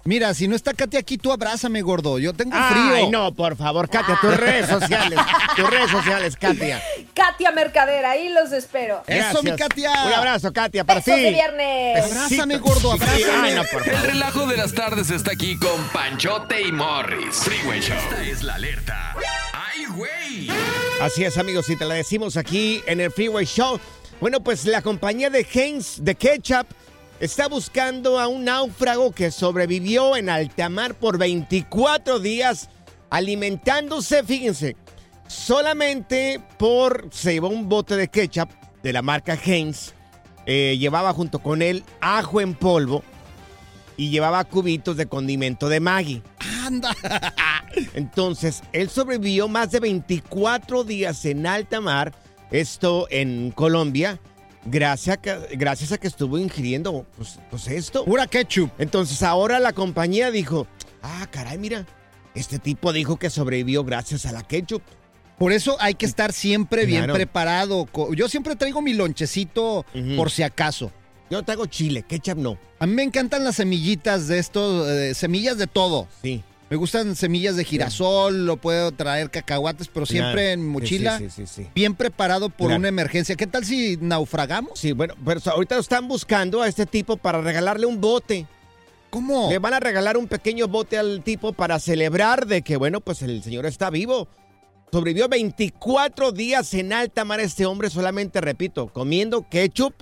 Mira, 0.04 0.32
si 0.32 0.48
no 0.48 0.56
está 0.56 0.72
Katia 0.72 1.00
aquí, 1.00 1.18
tú 1.18 1.30
abrázame, 1.30 1.82
gordo. 1.82 2.18
Yo 2.18 2.32
tengo 2.32 2.52
Ay, 2.54 2.72
frío. 2.94 3.10
no, 3.10 3.34
por 3.34 3.54
favor, 3.56 3.88
Katia, 3.90 4.18
tus 4.20 4.34
redes 4.36 4.66
sociales. 4.68 5.18
tus 5.56 5.68
redes 5.70 5.90
sociales, 5.90 6.36
Katia. 6.36 6.82
Katia 7.14 7.50
Mercader, 7.52 8.06
ahí 8.06 8.30
los 8.30 8.50
espero. 8.52 9.02
Eso, 9.06 9.42
mi 9.42 9.50
Gracias. 9.50 9.68
Katia. 9.68 9.92
Un 10.06 10.12
abrazo, 10.14 10.52
Katia, 10.52 10.84
para 10.84 11.00
ti. 11.02 11.10
de 11.10 11.30
viernes. 11.30 12.04
Abrázame, 12.04 12.56
gordo, 12.58 12.92
abrázame. 12.92 13.22
Ay, 13.42 13.54
no, 13.54 13.64
por 13.70 13.86
El 13.86 14.02
relajo 14.02 14.46
de 14.46 14.56
las 14.56 14.72
tardes 14.72 15.10
está 15.10 15.32
aquí 15.32 15.58
con 15.58 15.82
Panchote 15.92 16.62
y 16.62 16.72
Morris. 16.72 17.36
Freeway 17.36 17.80
Show. 17.80 17.96
Esta 17.98 18.22
es 18.22 18.42
la 18.42 18.54
alerta. 18.54 19.14
¡Ay, 19.52 19.84
güey! 19.94 20.48
Así 21.02 21.24
es, 21.24 21.36
amigos, 21.36 21.68
y 21.68 21.76
te 21.76 21.84
la 21.84 21.94
decimos 21.94 22.36
aquí 22.38 22.82
en 22.86 23.00
el 23.00 23.10
Freeway 23.10 23.44
Show. 23.44 23.78
Bueno, 24.20 24.40
pues 24.40 24.64
la 24.64 24.82
compañía 24.82 25.28
de 25.30 25.46
Heinz 25.52 25.96
de 26.02 26.14
Ketchup 26.14 26.66
está 27.20 27.48
buscando 27.48 28.18
a 28.18 28.26
un 28.28 28.44
náufrago 28.44 29.12
que 29.12 29.30
sobrevivió 29.30 30.16
en 30.16 30.30
alta 30.30 30.68
mar 30.68 30.94
por 30.94 31.18
24 31.18 32.18
días 32.18 32.70
alimentándose, 33.10 34.24
fíjense, 34.24 34.76
solamente 35.28 36.40
por 36.58 37.08
se 37.12 37.34
llevó 37.34 37.48
un 37.48 37.68
bote 37.68 37.96
de 37.96 38.08
ketchup 38.08 38.48
de 38.82 38.92
la 38.92 39.02
marca 39.02 39.34
Heinz, 39.34 39.92
eh, 40.46 40.76
llevaba 40.78 41.12
junto 41.12 41.40
con 41.40 41.60
él 41.60 41.84
ajo 42.00 42.40
en 42.40 42.54
polvo 42.54 43.04
y 43.96 44.08
llevaba 44.08 44.44
cubitos 44.44 44.96
de 44.96 45.06
condimento 45.06 45.68
de 45.68 45.80
Maggi. 45.80 46.22
Anda. 46.64 46.96
Entonces, 47.94 48.62
él 48.72 48.88
sobrevivió 48.88 49.46
más 49.46 49.70
de 49.72 49.80
24 49.80 50.84
días 50.84 51.24
en 51.26 51.46
alta 51.46 51.82
mar, 51.82 52.14
esto 52.50 53.06
en 53.10 53.50
Colombia, 53.50 54.18
gracias 54.64 55.16
a 55.16 55.20
que, 55.20 55.56
gracias 55.56 55.92
a 55.92 55.98
que 55.98 56.06
estuvo 56.08 56.38
ingiriendo 56.38 57.06
pues, 57.16 57.38
pues 57.50 57.66
esto. 57.68 58.04
Pura 58.04 58.26
ketchup. 58.26 58.70
Entonces, 58.78 59.22
ahora 59.22 59.58
la 59.60 59.72
compañía 59.72 60.30
dijo, 60.30 60.66
ah, 61.02 61.26
caray, 61.30 61.58
mira, 61.58 61.86
este 62.34 62.58
tipo 62.58 62.92
dijo 62.92 63.16
que 63.18 63.30
sobrevivió 63.30 63.84
gracias 63.84 64.26
a 64.26 64.32
la 64.32 64.42
ketchup. 64.42 64.82
Por 65.38 65.52
eso 65.52 65.76
hay 65.80 65.94
que 65.94 66.04
estar 66.04 66.32
siempre 66.34 66.84
bien 66.84 67.00
Claro. 67.04 67.14
preparado. 67.14 67.88
Yo 68.14 68.28
siempre 68.28 68.56
traigo 68.56 68.82
mi 68.82 68.92
lonchecito 68.92 69.86
por 70.16 70.30
si 70.30 70.42
acaso. 70.42 70.92
Yo 71.30 71.42
traigo 71.44 71.64
chile, 71.66 72.02
ketchup 72.06 72.36
no. 72.38 72.58
A 72.78 72.86
mí 72.86 72.92
me 72.94 73.02
encantan 73.04 73.44
las 73.44 73.56
semillitas 73.56 74.26
de 74.28 74.38
estos, 74.38 74.88
eh, 74.88 75.14
semillas 75.14 75.56
de 75.56 75.66
todo. 75.66 76.08
Sí. 76.22 76.42
Me 76.70 76.76
gustan 76.76 77.16
semillas 77.16 77.56
de 77.56 77.64
girasol, 77.64 78.46
lo 78.46 78.56
puedo 78.56 78.92
traer 78.92 79.28
cacahuates, 79.30 79.88
pero 79.88 80.06
siempre 80.06 80.32
Claro. 80.42 80.48
en 80.52 80.68
mochila, 80.68 81.18
sí, 81.18 81.28
sí, 81.28 81.44
sí, 81.44 81.62
sí. 81.64 81.68
bien 81.74 81.96
preparado 81.96 82.48
por 82.48 82.68
Claro. 82.68 82.78
una 82.78 82.88
emergencia. 82.88 83.34
¿Qué 83.34 83.48
tal 83.48 83.64
si 83.64 83.96
naufragamos? 84.00 84.78
Sí, 84.78 84.92
bueno, 84.92 85.14
pero 85.24 85.40
ahorita 85.46 85.74
lo 85.74 85.80
están 85.80 86.06
buscando 86.06 86.62
a 86.62 86.68
este 86.68 86.86
tipo 86.86 87.16
para 87.16 87.40
regalarle 87.40 87.86
un 87.86 88.00
bote. 88.00 88.46
¿Cómo? 89.10 89.50
Le 89.50 89.58
van 89.58 89.74
a 89.74 89.80
regalar 89.80 90.16
un 90.16 90.28
pequeño 90.28 90.68
bote 90.68 90.96
al 90.96 91.24
tipo 91.24 91.52
para 91.52 91.80
celebrar 91.80 92.46
de 92.46 92.62
que, 92.62 92.76
bueno, 92.76 93.00
pues 93.00 93.22
el 93.22 93.42
señor 93.42 93.66
está 93.66 93.90
vivo. 93.90 94.28
Sobrevivió 94.92 95.28
24 95.28 96.30
días 96.30 96.72
en 96.74 96.92
alta 96.92 97.24
mar 97.24 97.40
este 97.40 97.66
hombre, 97.66 97.90
solamente, 97.90 98.40
repito, 98.40 98.86
comiendo 98.92 99.44
ketchup, 99.48 99.94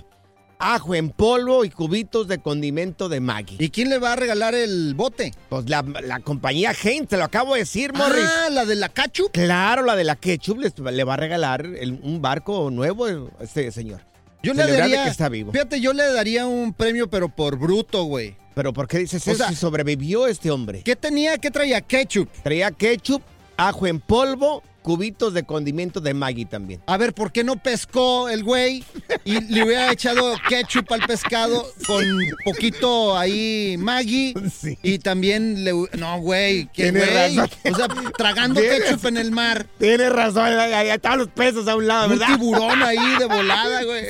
ajo 0.59 0.93
en 0.93 1.09
polvo 1.09 1.63
y 1.63 1.69
cubitos 1.69 2.27
de 2.27 2.37
condimento 2.39 3.07
de 3.09 3.21
Maggi. 3.21 3.55
¿Y 3.59 3.69
quién 3.69 3.89
le 3.89 3.97
va 3.97 4.13
a 4.13 4.15
regalar 4.17 4.53
el 4.53 4.93
bote? 4.93 5.31
Pues 5.47 5.69
la, 5.69 5.81
la 6.03 6.19
compañía 6.19 6.73
Heinz, 6.73 7.07
te 7.07 7.17
lo 7.17 7.23
acabo 7.23 7.53
de 7.53 7.61
decir, 7.61 7.93
Morris. 7.93 8.25
Ah, 8.45 8.49
la 8.51 8.65
de 8.65 8.75
la 8.75 8.89
ketchup. 8.89 9.31
Claro, 9.31 9.83
la 9.83 9.95
de 9.95 10.03
la 10.03 10.17
ketchup 10.17 10.59
les- 10.59 10.77
le 10.77 11.03
va 11.05 11.13
a 11.13 11.17
regalar 11.17 11.65
el- 11.65 11.99
un 12.03 12.21
barco 12.21 12.69
nuevo 12.71 13.05
a 13.39 13.43
este 13.43 13.71
señor. 13.71 14.01
Yo 14.43 14.53
le 14.53 14.69
daría, 14.71 15.05
que 15.05 15.09
está 15.09 15.27
vivo. 15.29 15.51
fíjate, 15.51 15.81
yo 15.81 15.91
le 15.93 16.11
daría 16.13 16.45
un 16.45 16.73
premio, 16.73 17.09
pero 17.09 17.29
por 17.29 17.57
bruto, 17.57 18.03
güey. 18.03 18.35
Pero 18.55 18.73
¿por 18.73 18.87
qué 18.87 18.99
dices 18.99 19.25
O 19.27 19.31
eso 19.31 19.37
sea, 19.39 19.49
si 19.49 19.55
sobrevivió 19.55 20.27
este 20.27 20.51
hombre? 20.51 20.81
¿Qué 20.83 20.95
tenía? 20.97 21.37
¿Qué 21.37 21.51
traía? 21.51 21.79
Ketchup. 21.81 22.29
Traía 22.43 22.71
ketchup, 22.71 23.21
ajo 23.55 23.87
en 23.87 23.99
polvo, 24.01 24.61
cubitos 24.89 25.35
de 25.35 25.43
condimento 25.43 26.01
de 26.01 26.15
Maggi 26.15 26.45
también. 26.45 26.81
A 26.87 26.97
ver, 26.97 27.13
¿por 27.13 27.31
qué 27.31 27.43
no 27.43 27.61
pescó 27.61 28.27
el 28.27 28.43
güey 28.43 28.83
y 29.23 29.39
le 29.39 29.63
hubiera 29.63 29.91
echado 29.91 30.33
ketchup 30.49 30.91
al 30.91 31.01
pescado 31.01 31.63
con 31.85 32.03
poquito 32.43 33.15
ahí 33.15 33.75
Maggi? 33.77 34.33
Sí. 34.51 34.79
Y 34.81 34.97
también 34.97 35.63
le... 35.63 35.73
No, 35.95 36.19
güey, 36.21 36.65
¿qué 36.73 36.91
Tienes 36.91 37.05
güey? 37.07 37.35
razón. 37.35 37.49
O 37.71 37.75
sea, 37.75 37.87
tragando 38.17 38.59
Tienes- 38.59 38.81
ketchup 38.85 39.05
en 39.05 39.17
el 39.17 39.29
mar. 39.31 39.67
Tienes 39.77 40.11
razón, 40.11 40.57
ahí 40.57 40.89
estaban 40.89 41.19
los 41.19 41.27
pesos 41.27 41.67
a 41.67 41.75
un 41.75 41.85
lado, 41.85 42.05
Un 42.11 42.17
¿verdad? 42.17 42.35
tiburón 42.35 42.81
ahí 42.81 43.15
de 43.19 43.25
volada, 43.25 43.83
güey. 43.83 44.05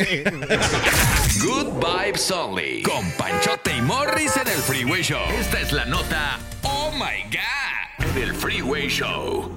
Good 1.43 1.73
Vibes 1.83 2.31
Only. 2.31 2.83
Con 2.83 3.11
Panchote 3.17 3.75
y 3.77 3.81
Morris 3.81 4.31
en 4.37 4.47
el 4.47 4.59
Freeway 4.59 5.01
Show. 5.03 5.19
Esta 5.41 5.59
es 5.59 5.73
la 5.73 5.83
nota 5.83 6.39
Oh 6.63 6.89
My 6.93 7.23
God 7.29 8.15
del 8.15 8.33
Freeway 8.33 8.87
Show. 8.87 9.51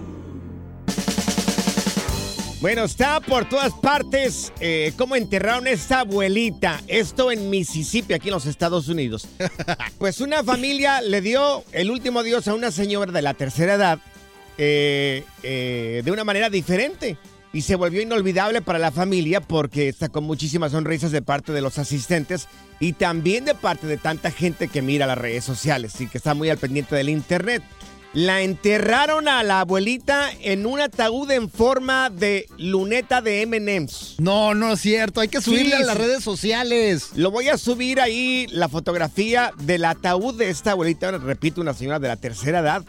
Bueno, 2.62 2.84
está 2.84 3.18
por 3.18 3.48
todas 3.48 3.72
partes 3.72 4.52
eh, 4.60 4.92
cómo 4.96 5.16
enterraron 5.16 5.66
a 5.66 5.70
esta 5.70 5.98
abuelita. 5.98 6.80
Esto 6.86 7.32
en 7.32 7.50
Mississippi, 7.50 8.14
aquí 8.14 8.28
en 8.28 8.34
los 8.34 8.46
Estados 8.46 8.86
Unidos. 8.88 9.26
Pues 9.98 10.20
una 10.20 10.44
familia 10.44 11.00
le 11.00 11.20
dio 11.20 11.64
el 11.72 11.90
último 11.90 12.20
adiós 12.20 12.46
a 12.46 12.54
una 12.54 12.70
señora 12.70 13.10
de 13.10 13.22
la 13.22 13.34
tercera 13.34 13.74
edad 13.74 13.98
eh, 14.58 15.24
eh, 15.42 16.02
de 16.04 16.10
una 16.12 16.22
manera 16.22 16.50
diferente. 16.50 17.16
Y 17.52 17.62
se 17.62 17.74
volvió 17.74 18.00
inolvidable 18.00 18.62
para 18.62 18.78
la 18.78 18.92
familia 18.92 19.40
porque 19.40 19.92
sacó 19.92 20.20
muchísimas 20.20 20.70
sonrisas 20.70 21.10
de 21.10 21.20
parte 21.20 21.52
de 21.52 21.62
los 21.62 21.78
asistentes 21.78 22.46
y 22.78 22.92
también 22.92 23.44
de 23.44 23.56
parte 23.56 23.88
de 23.88 23.96
tanta 23.96 24.30
gente 24.30 24.68
que 24.68 24.82
mira 24.82 25.08
las 25.08 25.18
redes 25.18 25.44
sociales 25.44 26.00
y 26.00 26.06
que 26.06 26.18
está 26.18 26.34
muy 26.34 26.48
al 26.48 26.58
pendiente 26.58 26.94
del 26.94 27.08
internet. 27.08 27.62
La 28.14 28.42
enterraron 28.42 29.26
a 29.26 29.42
la 29.42 29.60
abuelita 29.60 30.28
en 30.42 30.66
un 30.66 30.80
ataúd 30.80 31.30
en 31.30 31.48
forma 31.48 32.10
de 32.10 32.46
luneta 32.58 33.22
de 33.22 33.40
M&M's. 33.42 34.16
No, 34.18 34.54
no 34.54 34.74
es 34.74 34.80
cierto. 34.80 35.20
Hay 35.22 35.28
que 35.28 35.40
subirle 35.40 35.76
Sí, 35.76 35.82
a 35.82 35.86
las 35.86 35.96
sí. 35.96 36.02
redes 36.02 36.22
sociales. 36.22 37.08
Lo 37.14 37.30
voy 37.30 37.48
a 37.48 37.56
subir 37.56 38.00
ahí 38.00 38.46
la 38.50 38.68
fotografía 38.68 39.52
del 39.62 39.86
ataúd 39.86 40.34
de 40.36 40.50
esta 40.50 40.72
abuelita, 40.72 41.10
repito, 41.12 41.62
una 41.62 41.72
señora 41.72 41.98
de 42.00 42.08
la 42.08 42.16
tercera 42.16 42.58
edad. 42.58 42.84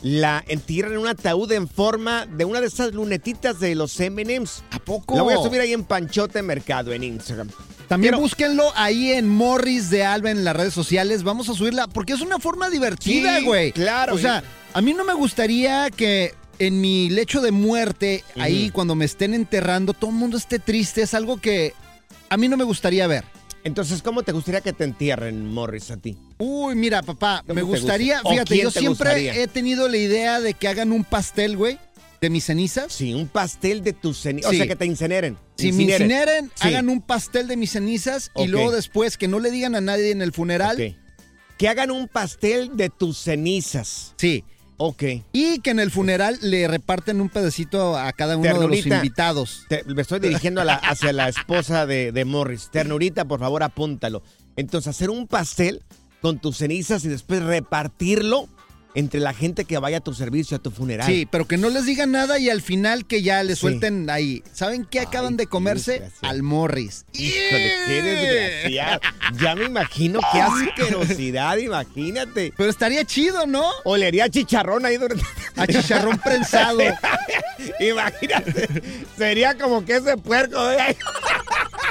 La 0.00 0.44
entierran 0.46 0.92
en 0.92 0.98
un 0.98 1.08
ataúd 1.08 1.50
en 1.50 1.66
forma 1.66 2.26
de 2.26 2.44
una 2.44 2.60
de 2.60 2.68
esas 2.68 2.92
lunetitas 2.94 3.58
de 3.58 3.74
los 3.74 3.98
M&M's. 3.98 4.62
¿A 4.70 4.78
poco? 4.78 5.16
La 5.16 5.22
voy 5.22 5.34
a 5.34 5.38
subir 5.38 5.60
ahí 5.60 5.72
en 5.72 5.82
Panchote 5.82 6.40
Mercado 6.42 6.92
en 6.92 7.02
Instagram. 7.02 7.50
También 7.88 8.12
Pero- 8.12 8.22
búsquenlo 8.22 8.70
ahí 8.76 9.10
en 9.10 9.28
Morris 9.28 9.90
de 9.90 10.04
Alba 10.04 10.30
en 10.30 10.44
las 10.44 10.54
redes 10.54 10.72
sociales. 10.74 11.24
Vamos 11.24 11.48
a 11.48 11.54
subirla 11.54 11.88
porque 11.88 12.12
es 12.12 12.20
una 12.20 12.38
forma 12.38 12.70
divertida, 12.70 13.38
Sí, 13.40 13.44
güey. 13.44 13.72
claro. 13.72 14.14
O 14.14 14.18
sea, 14.18 14.44
a 14.72 14.80
mí 14.80 14.94
no 14.94 15.04
me 15.04 15.14
gustaría 15.14 15.90
que 15.90 16.34
en 16.58 16.80
mi 16.80 17.08
lecho 17.10 17.40
de 17.40 17.52
muerte, 17.52 18.24
ahí 18.36 18.70
cuando 18.70 18.94
me 18.94 19.04
estén 19.04 19.34
enterrando, 19.34 19.92
todo 19.94 20.10
el 20.10 20.16
mundo 20.16 20.36
esté 20.36 20.58
triste. 20.58 21.02
Es 21.02 21.14
algo 21.14 21.40
que 21.40 21.72
a 22.28 22.36
mí 22.36 22.48
no 22.48 22.56
me 22.56 22.64
gustaría 22.64 23.06
ver. 23.06 23.24
Entonces, 23.64 24.02
¿cómo 24.02 24.22
te 24.22 24.32
gustaría 24.32 24.60
que 24.60 24.72
te 24.72 24.84
entierren, 24.84 25.46
Morris, 25.46 25.90
a 25.90 25.96
ti? 25.96 26.16
Uy, 26.38 26.74
mira, 26.74 27.02
papá, 27.02 27.42
¿Cómo 27.46 27.54
me 27.54 27.62
gustaría, 27.62 28.20
fíjate, 28.22 28.56
yo 28.58 28.70
siempre 28.70 28.88
gustaría? 28.88 29.34
he 29.34 29.46
tenido 29.48 29.88
la 29.88 29.96
idea 29.96 30.40
de 30.40 30.54
que 30.54 30.68
hagan 30.68 30.92
un 30.92 31.04
pastel, 31.04 31.56
güey, 31.56 31.78
de 32.20 32.30
mis 32.30 32.44
cenizas. 32.44 32.92
Sí, 32.92 33.14
un 33.14 33.28
pastel 33.28 33.82
de 33.82 33.92
tus 33.92 34.18
cenizas. 34.20 34.50
Sí. 34.50 34.56
O 34.56 34.58
sea, 34.58 34.66
que 34.68 34.76
te 34.76 34.86
incineren. 34.86 35.36
Si 35.56 35.72
me 35.72 35.84
incineren, 35.84 36.50
Sí. 36.54 36.68
hagan 36.68 36.88
un 36.88 37.00
pastel 37.00 37.46
de 37.48 37.56
mis 37.56 37.72
cenizas 37.72 38.30
y 38.36 38.46
luego 38.46 38.70
después 38.72 39.16
que 39.18 39.28
no 39.28 39.38
le 39.38 39.50
digan 39.50 39.74
a 39.74 39.80
nadie 39.80 40.10
en 40.12 40.22
el 40.22 40.32
funeral. 40.32 40.76
Ok. 40.80 40.96
Que 41.58 41.68
hagan 41.68 41.90
un 41.90 42.06
pastel 42.08 42.76
de 42.76 42.88
tus 42.88 43.18
cenizas. 43.18 44.14
Sí. 44.16 44.44
Ok. 44.80 45.02
Y 45.32 45.58
que 45.60 45.70
en 45.70 45.80
el 45.80 45.90
funeral 45.90 46.38
le 46.40 46.66
reparten 46.68 47.20
un 47.20 47.28
pedacito 47.28 47.96
a 47.98 48.12
cada 48.12 48.36
uno 48.36 48.44
de 48.44 48.68
los 48.68 48.86
invitados. 49.02 49.64
Te- 49.68 49.82
me 49.84 50.02
estoy 50.02 50.20
dirigiendo 50.20 50.60
a 50.60 50.64
la- 50.64 50.74
hacia 50.74 51.12
la 51.12 51.28
esposa 51.28 51.84
de, 51.84 52.12
de 52.12 52.24
Morris. 52.24 52.70
Ternurita, 52.70 53.24
por 53.26 53.40
favor, 53.40 53.62
apúntalo. 53.64 54.22
Entonces, 54.56 54.88
hacer 54.88 55.10
un 55.10 55.26
pastel 55.26 55.82
con 56.22 56.38
tus 56.38 56.58
cenizas 56.58 57.04
y 57.04 57.08
después 57.08 57.42
repartirlo 57.42 58.48
entre 58.98 59.20
la 59.20 59.32
gente 59.32 59.64
que 59.64 59.78
vaya 59.78 59.98
a 59.98 60.00
tu 60.00 60.12
servicio, 60.12 60.56
a 60.56 60.60
tu 60.60 60.70
funeral. 60.72 61.06
Sí, 61.06 61.26
pero 61.30 61.46
que 61.46 61.56
no 61.56 61.68
les 61.70 61.86
digan 61.86 62.10
nada 62.10 62.38
y 62.38 62.50
al 62.50 62.62
final 62.62 63.06
que 63.06 63.22
ya 63.22 63.42
le 63.44 63.54
Sí. 63.54 63.60
suelten 63.60 64.10
ahí. 64.10 64.42
¿Saben 64.52 64.84
qué 64.84 64.98
acaban 65.00 65.36
de 65.36 65.46
comerse? 65.46 66.10
Al 66.22 66.42
Morris. 66.42 67.04
Híjole, 67.12 67.72
qué 67.86 68.02
desgraciado. 68.02 69.00
Ya 69.40 69.54
me 69.54 69.64
imagino 69.66 70.20
qué 70.32 70.40
asquerosidad, 70.40 71.56
imagínate. 71.58 72.52
Pero 72.56 72.70
estaría 72.70 73.04
chido, 73.04 73.46
¿no? 73.46 73.64
Olería 73.84 74.24
a 74.24 74.28
chicharrón 74.28 74.84
ahí 74.84 74.96
durante... 74.96 75.24
A 75.56 75.66
chicharrón 75.66 76.18
prensado. 76.18 76.78
Imagínate. 77.80 78.68
Sería 79.16 79.56
como 79.56 79.84
que 79.84 79.96
ese 79.96 80.16
puerco. 80.16 80.70
¿eh? 80.70 80.96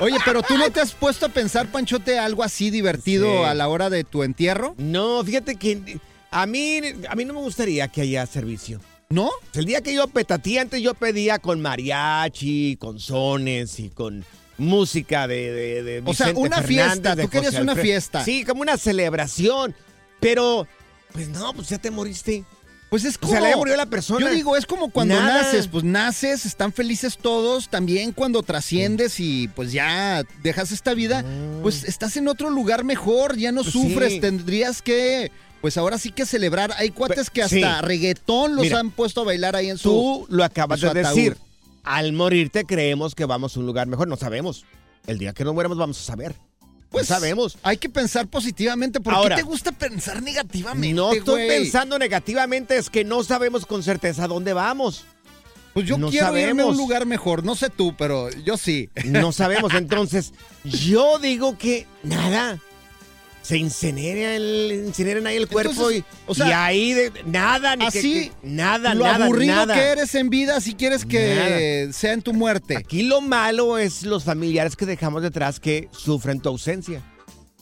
Oye, 0.02 0.18
pero 0.26 0.42
tú 0.44 0.58
no 0.58 0.70
te 0.72 0.80
has 0.82 0.94
puesto 0.94 1.26
a 1.26 1.30
pensar, 1.30 1.68
Panchote, 1.72 2.20
algo 2.20 2.44
así 2.44 2.70
divertido 2.70 3.28
Sí. 3.40 3.44
a 3.46 3.54
la 3.54 3.68
hora 3.68 3.90
de 3.90 4.04
tu 4.04 4.24
entierro? 4.24 4.76
No, 4.78 5.24
fíjate 5.24 5.56
que 5.56 6.00
a 6.32 6.46
mí, 6.46 6.80
a 7.10 7.16
mí 7.16 7.26
no 7.26 7.34
me 7.34 7.40
gustaría 7.42 7.88
que 7.88 8.02
haya 8.02 8.26
servicio. 8.26 8.80
¿No? 9.10 9.30
El 9.54 9.66
día 9.66 9.82
que 9.82 9.94
yo 9.94 10.08
petatía, 10.08 10.62
antes 10.62 10.82
yo 10.82 10.94
pedía 10.94 11.40
con 11.40 11.62
mariachi, 11.62 12.76
con 12.78 13.00
sones 13.00 13.80
y 13.80 13.90
con 13.90 14.26
música 14.58 15.28
de, 15.28 15.52
de, 15.52 15.84
de 15.84 16.02
O 16.06 16.14
sea, 16.14 16.28
Vicente 16.28 16.42
una 16.42 16.58
Fernández, 16.62 16.68
fiesta, 16.92 17.16
de 17.16 17.24
tú 17.24 17.30
querías 17.30 17.52
José 17.54 17.62
una 17.64 17.72
Alfredo. 17.72 17.86
fiesta. 17.86 18.26
Sí, 18.26 18.44
como 18.44 18.62
una 18.62 18.78
celebración. 18.78 19.74
Pero, 20.20 20.68
pues 21.14 21.30
no, 21.30 21.54
pues 21.54 21.70
ya 21.70 21.78
te 21.78 21.90
moriste. 21.92 22.44
Pues 22.90 23.06
es 23.06 23.16
O 23.18 23.20
como... 23.20 23.32
sea, 23.34 23.42
le 23.42 23.56
murió 23.56 23.76
la 23.78 23.86
persona. 23.86 24.26
Yo 24.26 24.32
digo, 24.34 24.58
es 24.58 24.66
como 24.66 24.90
cuando 24.90 25.16
Nada. 25.16 25.42
naces, 25.44 25.68
pues 25.68 25.84
naces, 25.84 26.46
están 26.46 26.74
felices 26.74 27.18
todos, 27.18 27.70
también 27.70 28.14
cuando 28.14 28.44
trasciendes 28.44 29.20
y 29.20 29.48
pues 29.50 29.72
ya 29.74 30.24
dejas 30.42 30.72
esta 30.72 30.94
vida, 30.94 31.24
pues 31.62 31.84
estás 31.84 32.16
en 32.18 32.28
otro 32.30 32.50
lugar 32.50 32.84
mejor, 32.84 33.38
ya 33.38 33.52
no 33.52 33.62
Ah. 33.62 33.64
Pues 33.64 33.74
sufres, 33.74 34.20
tendrías 34.22 34.82
que, 34.82 35.32
pues 35.62 35.78
ahora 35.78 35.98
sí 35.98 36.12
que 36.12 36.26
celebrar. 36.26 36.74
Hay 36.78 36.92
cuates 36.92 37.30
que 37.30 37.48
sí. 37.48 37.64
hasta 37.64 37.82
reggaetón 37.82 38.56
los 38.56 38.64
Mira, 38.64 38.80
han 38.80 38.92
puesto 38.92 39.22
a 39.22 39.26
bailar 39.26 39.56
ahí 39.56 39.70
en 39.70 39.78
su... 39.78 39.90
Tú 39.90 40.28
lo 40.30 40.44
acabas 40.44 40.82
de 40.82 40.94
decir. 40.94 41.38
Al 41.84 42.14
morirte 42.14 42.66
creemos 42.66 43.16
que 43.16 43.26
vamos 43.26 43.56
a 43.56 43.60
un 43.60 43.66
lugar 43.66 43.88
mejor. 43.88 44.08
No 44.08 44.18
sabemos. 44.18 44.66
El 45.06 45.18
día 45.18 45.34
que 45.34 45.44
nos 45.44 45.54
mueramos 45.54 45.78
vamos 45.78 46.00
a 46.00 46.04
saber. 46.04 46.36
Pues 46.90 47.10
no 47.10 47.16
sabemos. 47.16 47.58
Hay 47.64 47.78
que 47.78 47.90
pensar 47.90 48.28
positivamente. 48.28 49.00
¿Por 49.00 49.14
Ahora, 49.14 49.36
qué 49.36 49.42
te 49.42 49.48
gusta 49.48 49.72
pensar 49.72 50.22
negativamente? 50.22 50.94
No 50.94 51.14
estoy 51.14 51.48
pensando 51.48 52.00
negativamente, 52.00 52.78
es 52.78 52.90
que 52.90 53.04
no 53.04 53.24
sabemos 53.24 53.66
con 53.66 53.84
certeza 53.84 54.28
dónde 54.28 54.54
vamos. 54.54 55.06
Pues 55.74 55.86
yo 55.86 55.98
no 55.98 56.10
quiero 56.10 56.28
irme 56.30 56.42
a 56.42 56.46
sabemos. 56.48 56.72
un 56.72 56.78
lugar 56.78 57.06
mejor. 57.06 57.44
No 57.44 57.56
sé 57.56 57.70
tú, 57.70 57.96
pero 57.98 58.30
yo 58.32 58.58
sí. 58.58 58.90
No 59.06 59.32
sabemos. 59.32 59.74
Entonces, 59.74 60.34
yo 60.64 61.20
digo 61.20 61.58
que 61.58 61.86
nada. 62.04 62.60
Se 63.48 63.56
incinera 63.58 64.36
el, 64.36 64.84
incineran 64.88 65.26
ahí 65.26 65.38
el 65.38 65.48
cuerpo 65.48 65.72
Entonces, 65.72 66.00
y, 66.00 66.04
o 66.30 66.36
sea, 66.36 66.48
y 66.50 66.52
ahí 66.52 66.92
de, 66.94 67.12
nada, 67.28 67.78
ni 67.78 67.86
Así, 67.86 68.30
que- 68.30 68.32
nada, 68.44 68.94
lo 68.94 69.06
nada, 69.06 69.24
aburrido 69.24 69.56
nada. 69.56 69.74
que 69.74 69.82
eres 69.84 70.14
en 70.16 70.30
vida, 70.30 70.60
si 70.60 70.74
quieres 70.76 71.06
que 71.06 71.90
sea 71.94 72.12
en 72.12 72.22
tu 72.22 72.34
muerte. 72.34 72.76
Aquí 72.76 73.04
lo 73.04 73.22
malo 73.22 73.78
es 73.78 74.04
los 74.04 74.26
familiares 74.26 74.76
que 74.76 74.86
dejamos 74.86 75.22
detrás 75.24 75.62
que 75.62 75.88
sufren 75.94 76.42
tu 76.42 76.50
ausencia. 76.50 77.02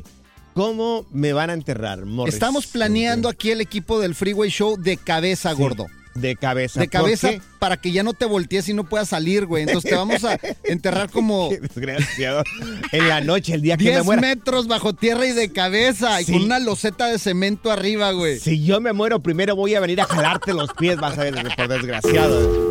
¿Cómo 0.53 1.05
me 1.11 1.33
van 1.33 1.49
a 1.49 1.53
enterrar, 1.53 2.05
Morris? 2.05 2.33
Estamos 2.33 2.67
planeando 2.67 3.29
aquí 3.29 3.51
el 3.51 3.61
equipo 3.61 3.99
del 3.99 4.15
Freeway 4.15 4.49
Show 4.49 4.77
de 4.77 4.97
cabeza, 4.97 5.51
gordo. 5.53 5.87
De 6.13 6.35
cabeza. 6.35 6.79
De 6.79 6.87
¿Por 6.87 6.91
cabeza 6.91 7.29
qué? 7.29 7.41
para 7.59 7.77
que 7.77 7.91
ya 7.91 8.03
no 8.03 8.13
te 8.13 8.25
voltees 8.25 8.67
y 8.69 8.73
no 8.73 8.83
puedas 8.83 9.09
salir, 9.09 9.45
güey. 9.45 9.63
Entonces 9.63 9.89
te 9.89 9.95
vamos 9.95 10.23
a 10.23 10.37
enterrar 10.65 11.09
como 11.09 11.49
Qué 11.49 11.59
desgraciado. 11.59 12.43
En 12.91 13.07
la 13.07 13.21
noche, 13.21 13.53
el 13.53 13.61
día 13.61 13.77
que 13.77 13.85
me 13.85 13.91
10 13.91 14.03
muera. 14.05 14.21
metros 14.21 14.67
bajo 14.67 14.93
tierra 14.93 15.25
y 15.25 15.31
de 15.31 15.51
cabeza 15.51 16.21
y 16.21 16.25
con 16.25 16.43
una 16.43 16.59
loseta 16.59 17.07
de 17.07 17.17
cemento 17.19 17.71
arriba, 17.71 18.11
güey. 18.11 18.39
Si 18.39 18.63
yo 18.63 18.81
me 18.81 18.93
muero 18.93 19.21
primero 19.21 19.55
voy 19.55 19.75
a 19.75 19.79
venir 19.79 20.01
a 20.01 20.05
jalarte 20.05 20.53
los 20.53 20.71
pies, 20.73 20.97
vas 20.97 21.17
a 21.17 21.23
ver, 21.23 21.35
por 21.55 21.67
desgraciado. 21.67 22.70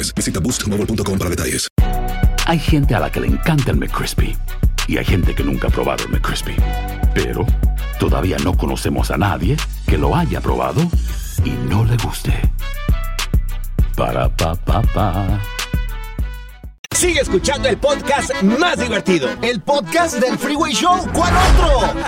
Visita 0.15 0.39
boostmobile.com 0.39 1.17
para 1.17 1.29
detalles. 1.29 1.67
Hay 2.47 2.59
gente 2.59 2.95
a 2.95 2.99
la 2.99 3.11
que 3.11 3.19
le 3.19 3.27
encanta 3.27 3.71
el 3.71 3.77
McCrispy 3.77 4.35
y 4.87 4.97
hay 4.97 5.05
gente 5.05 5.35
que 5.35 5.43
nunca 5.43 5.67
ha 5.67 5.71
probado 5.71 6.03
el 6.05 6.09
McCrispy. 6.09 6.55
Pero 7.13 7.45
todavía 7.99 8.37
no 8.43 8.57
conocemos 8.57 9.11
a 9.11 9.17
nadie 9.17 9.55
que 9.87 9.97
lo 9.97 10.15
haya 10.15 10.41
probado 10.41 10.81
y 11.45 11.51
no 11.69 11.85
le 11.85 11.97
guste. 11.97 12.33
Para 13.95 14.35
pa 14.35 14.55
pa 14.55 14.81
pa. 14.81 15.39
Sigue 16.95 17.21
escuchando 17.21 17.69
el 17.69 17.77
podcast 17.77 18.31
más 18.43 18.79
divertido. 18.79 19.29
El 19.41 19.61
podcast 19.61 20.19
del 20.19 20.37
Freeway 20.37 20.73
Show. 20.73 21.07
¿Cuál 21.13 21.33
otro? 21.35 22.01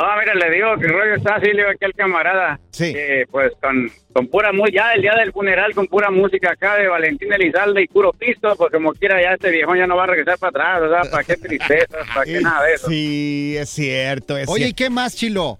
Ah, 0.00 0.16
mira, 0.20 0.32
le 0.34 0.54
digo 0.54 0.76
que 0.78 0.86
el 0.86 0.92
rollo 0.92 1.14
está 1.16 1.34
así, 1.36 1.46
le 1.46 1.54
digo 1.58 1.70
aquí 1.70 1.84
al 1.84 1.92
camarada. 1.94 2.60
Sí. 2.70 2.92
Que, 2.92 3.24
pues 3.30 3.52
con, 3.60 3.90
con 4.12 4.28
pura 4.28 4.52
música, 4.52 4.76
ya 4.76 4.92
el 4.92 5.02
día 5.02 5.14
del 5.18 5.32
funeral 5.32 5.74
con 5.74 5.86
pura 5.88 6.08
música 6.10 6.52
acá 6.52 6.76
de 6.76 6.86
Valentín 6.86 7.32
Elizalde 7.32 7.82
y 7.82 7.88
puro 7.88 8.12
pisto, 8.12 8.54
pues 8.56 8.70
como 8.70 8.92
quiera 8.92 9.20
ya 9.20 9.32
este 9.34 9.50
viejón 9.50 9.76
ya 9.78 9.88
no 9.88 9.96
va 9.96 10.04
a 10.04 10.08
regresar 10.08 10.38
para 10.38 10.50
atrás, 10.50 10.80
¿verdad? 10.82 11.10
¿Para 11.10 11.24
qué 11.24 11.34
tristeza? 11.36 11.98
¿Para 12.14 12.24
qué 12.26 12.40
nada 12.42 12.64
de 12.64 12.74
eso? 12.74 12.88
Sí, 12.88 13.56
es 13.58 13.68
cierto. 13.70 14.36
Es 14.38 14.48
Oye, 14.48 14.68
¿y 14.68 14.72
qué 14.72 14.88
más, 14.88 15.16
Chilo? 15.16 15.58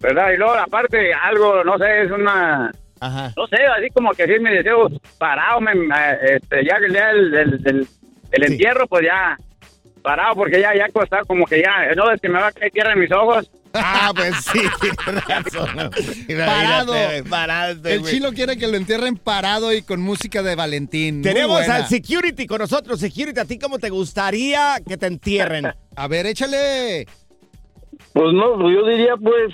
¿Verdad? 0.00 0.32
Y 0.32 0.36
luego 0.36 0.54
aparte 0.54 1.12
algo, 1.14 1.62
no 1.62 1.78
sé, 1.78 2.02
es 2.04 2.10
una... 2.10 2.72
Ajá. 3.02 3.32
No 3.36 3.46
sé, 3.46 3.56
así 3.78 3.88
como 3.94 4.10
que 4.12 4.26
sí 4.26 4.32
mi 4.40 4.50
deseo 4.50 4.88
parado, 5.18 5.60
me, 5.60 5.74
me- 5.74 5.94
este, 6.34 6.64
ya 6.64 6.78
que 6.78 6.86
el 6.86 6.92
día 6.92 7.06
del, 7.06 7.30
del- 7.30 7.62
del- 7.62 7.88
el 8.32 8.46
Sí. 8.46 8.52
entierro, 8.52 8.86
pues 8.86 9.04
ya 9.04 9.36
parado, 10.02 10.34
porque 10.34 10.60
ya, 10.60 10.74
ya 10.74 10.88
costado 10.88 11.26
como 11.26 11.44
que 11.46 11.60
ya, 11.62 11.94
no, 11.94 12.10
es 12.10 12.20
que 12.20 12.28
me 12.28 12.40
va 12.40 12.46
a 12.48 12.52
caer 12.52 12.70
tierra 12.72 12.92
en 12.94 13.00
mis 13.00 13.12
ojos. 13.12 13.50
Ah, 13.74 14.10
pues 14.16 14.34
sí, 14.52 14.60
razón. 15.28 15.68
Parado. 15.76 16.92
Imagínate, 16.92 17.24
Parado. 17.28 17.88
El 17.88 18.00
güey. 18.00 18.12
Chilo 18.12 18.32
quiere 18.32 18.56
que 18.56 18.66
lo 18.66 18.76
entierren 18.76 19.16
parado 19.16 19.72
y 19.72 19.82
con 19.82 20.00
música 20.00 20.42
de 20.42 20.56
Valentín. 20.56 21.22
Tenemos 21.22 21.68
al 21.68 21.86
security 21.86 22.46
con 22.46 22.58
nosotros. 22.58 22.98
Security, 22.98 23.38
¿a 23.38 23.44
ti 23.44 23.58
cómo 23.58 23.78
te 23.78 23.90
gustaría 23.90 24.76
que 24.88 24.96
te 24.96 25.06
entierren? 25.06 25.66
A 25.96 26.08
ver, 26.08 26.26
échale. 26.26 27.06
Pues 28.12 28.32
no, 28.32 28.70
yo 28.72 28.86
diría 28.88 29.14
pues 29.16 29.52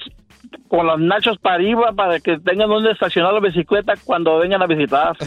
con 0.68 0.86
las 0.86 0.98
nachos 0.98 1.36
para 1.38 1.56
arriba 1.56 1.92
para 1.92 2.18
que 2.20 2.38
tengan 2.38 2.68
donde 2.70 2.92
estacionar 2.92 3.34
la 3.34 3.40
bicicleta 3.40 3.94
cuando 4.04 4.38
vengan 4.38 4.62
a 4.62 4.66
visitar. 4.66 5.14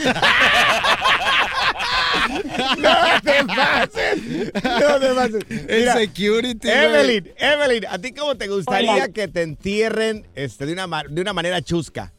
¡No 2.77 3.21
te 3.23 3.45
pases! 3.45 4.53
¡No 4.53 4.99
te 4.99 5.13
pases! 5.13 5.45
El 5.49 5.79
Mira, 5.79 5.93
security. 5.93 6.69
Evelyn, 6.69 7.31
Evelyn, 7.37 7.85
¿a 7.89 7.99
ti 7.99 8.13
cómo 8.13 8.35
te 8.35 8.47
gustaría 8.47 8.93
Hola. 8.93 9.07
que 9.09 9.27
te 9.27 9.41
entierren 9.41 10.25
este, 10.35 10.65
de, 10.65 10.73
una, 10.73 10.87
de 11.09 11.21
una 11.21 11.33
manera 11.33 11.61
chusca? 11.61 12.13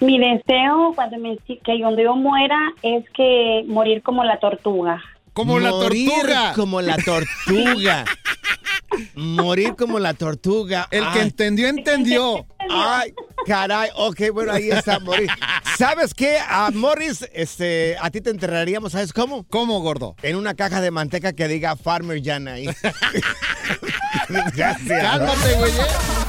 Mi 0.00 0.18
deseo 0.18 0.92
cuando, 0.94 1.18
me, 1.18 1.36
que 1.38 1.60
cuando 1.62 2.02
yo 2.02 2.16
muera 2.16 2.58
es 2.82 3.04
que 3.14 3.64
morir 3.66 4.02
como 4.02 4.24
la 4.24 4.38
tortuga. 4.40 5.00
Como 5.32 5.58
la 5.60 5.70
Morir 5.70 6.08
tortuga. 6.10 6.52
Como 6.54 6.82
la 6.82 6.96
tortuga. 6.96 8.04
Morir 9.14 9.74
como 9.76 9.98
la 9.98 10.14
tortuga. 10.14 10.88
El 10.90 11.04
que 11.12 11.20
entendió, 11.20 11.68
entendió. 11.68 12.44
Ay, 12.68 13.14
caray. 13.46 13.90
Ok, 13.94 14.20
bueno, 14.32 14.52
ahí 14.52 14.70
está, 14.70 14.98
Morris. 14.98 15.30
¿Sabes 15.78 16.14
qué? 16.14 16.38
A 16.38 16.70
Morris, 16.72 17.26
este, 17.32 17.96
a 18.00 18.10
ti 18.10 18.20
te 18.20 18.30
enterraríamos, 18.30 18.92
¿sabes 18.92 19.12
cómo? 19.12 19.44
¿Cómo, 19.48 19.80
gordo? 19.80 20.16
En 20.22 20.36
una 20.36 20.54
caja 20.54 20.80
de 20.80 20.90
manteca 20.90 21.32
que 21.32 21.48
diga 21.48 21.76
Farmer 21.76 22.20
Jan 22.22 22.48
ahí. 22.48 22.66
Gracias. 24.28 24.78
Cálmate, 24.86 25.54
güey. 25.54 25.72
¿eh? 25.72 26.22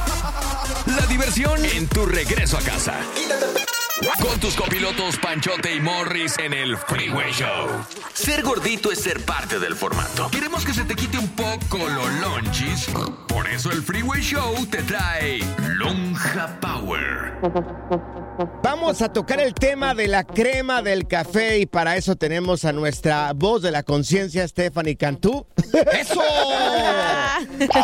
La 0.86 1.06
diversión 1.06 1.64
en 1.64 1.88
tu 1.88 2.04
regreso 2.04 2.58
a 2.58 2.60
casa. 2.60 2.94
Con 4.20 4.38
tus 4.38 4.54
copilotos 4.54 5.16
Panchote 5.16 5.74
y 5.74 5.80
Morris 5.80 6.38
en 6.38 6.52
el 6.52 6.76
Freeway 6.76 7.32
Show. 7.32 7.68
Ser 8.12 8.42
gordito 8.42 8.92
es 8.92 9.00
ser 9.00 9.24
parte 9.24 9.58
del 9.58 9.74
formato. 9.74 10.28
Queremos 10.30 10.64
que 10.66 10.74
se 10.74 10.84
te 10.84 10.94
quite 10.94 11.16
un 11.18 11.28
poco 11.28 11.78
lo 11.78 12.06
lonchis. 12.20 12.88
Por 13.26 13.48
eso 13.48 13.70
el 13.70 13.82
Freeway 13.82 14.20
Show 14.20 14.66
te 14.66 14.82
trae 14.82 15.40
Lonja 15.76 16.60
Power. 16.60 17.32
Vamos 18.62 19.00
a 19.00 19.10
tocar 19.10 19.40
el 19.40 19.54
tema 19.54 19.94
de 19.94 20.06
la 20.08 20.24
crema 20.24 20.82
del 20.82 21.06
café 21.08 21.58
y 21.60 21.66
para 21.66 21.96
eso 21.96 22.14
tenemos 22.14 22.66
a 22.66 22.72
nuestra 22.72 23.32
voz 23.32 23.62
de 23.62 23.70
la 23.70 23.82
conciencia, 23.84 24.46
Stephanie 24.46 24.96
Cantú. 24.96 25.46
¡Eso! 25.98 26.22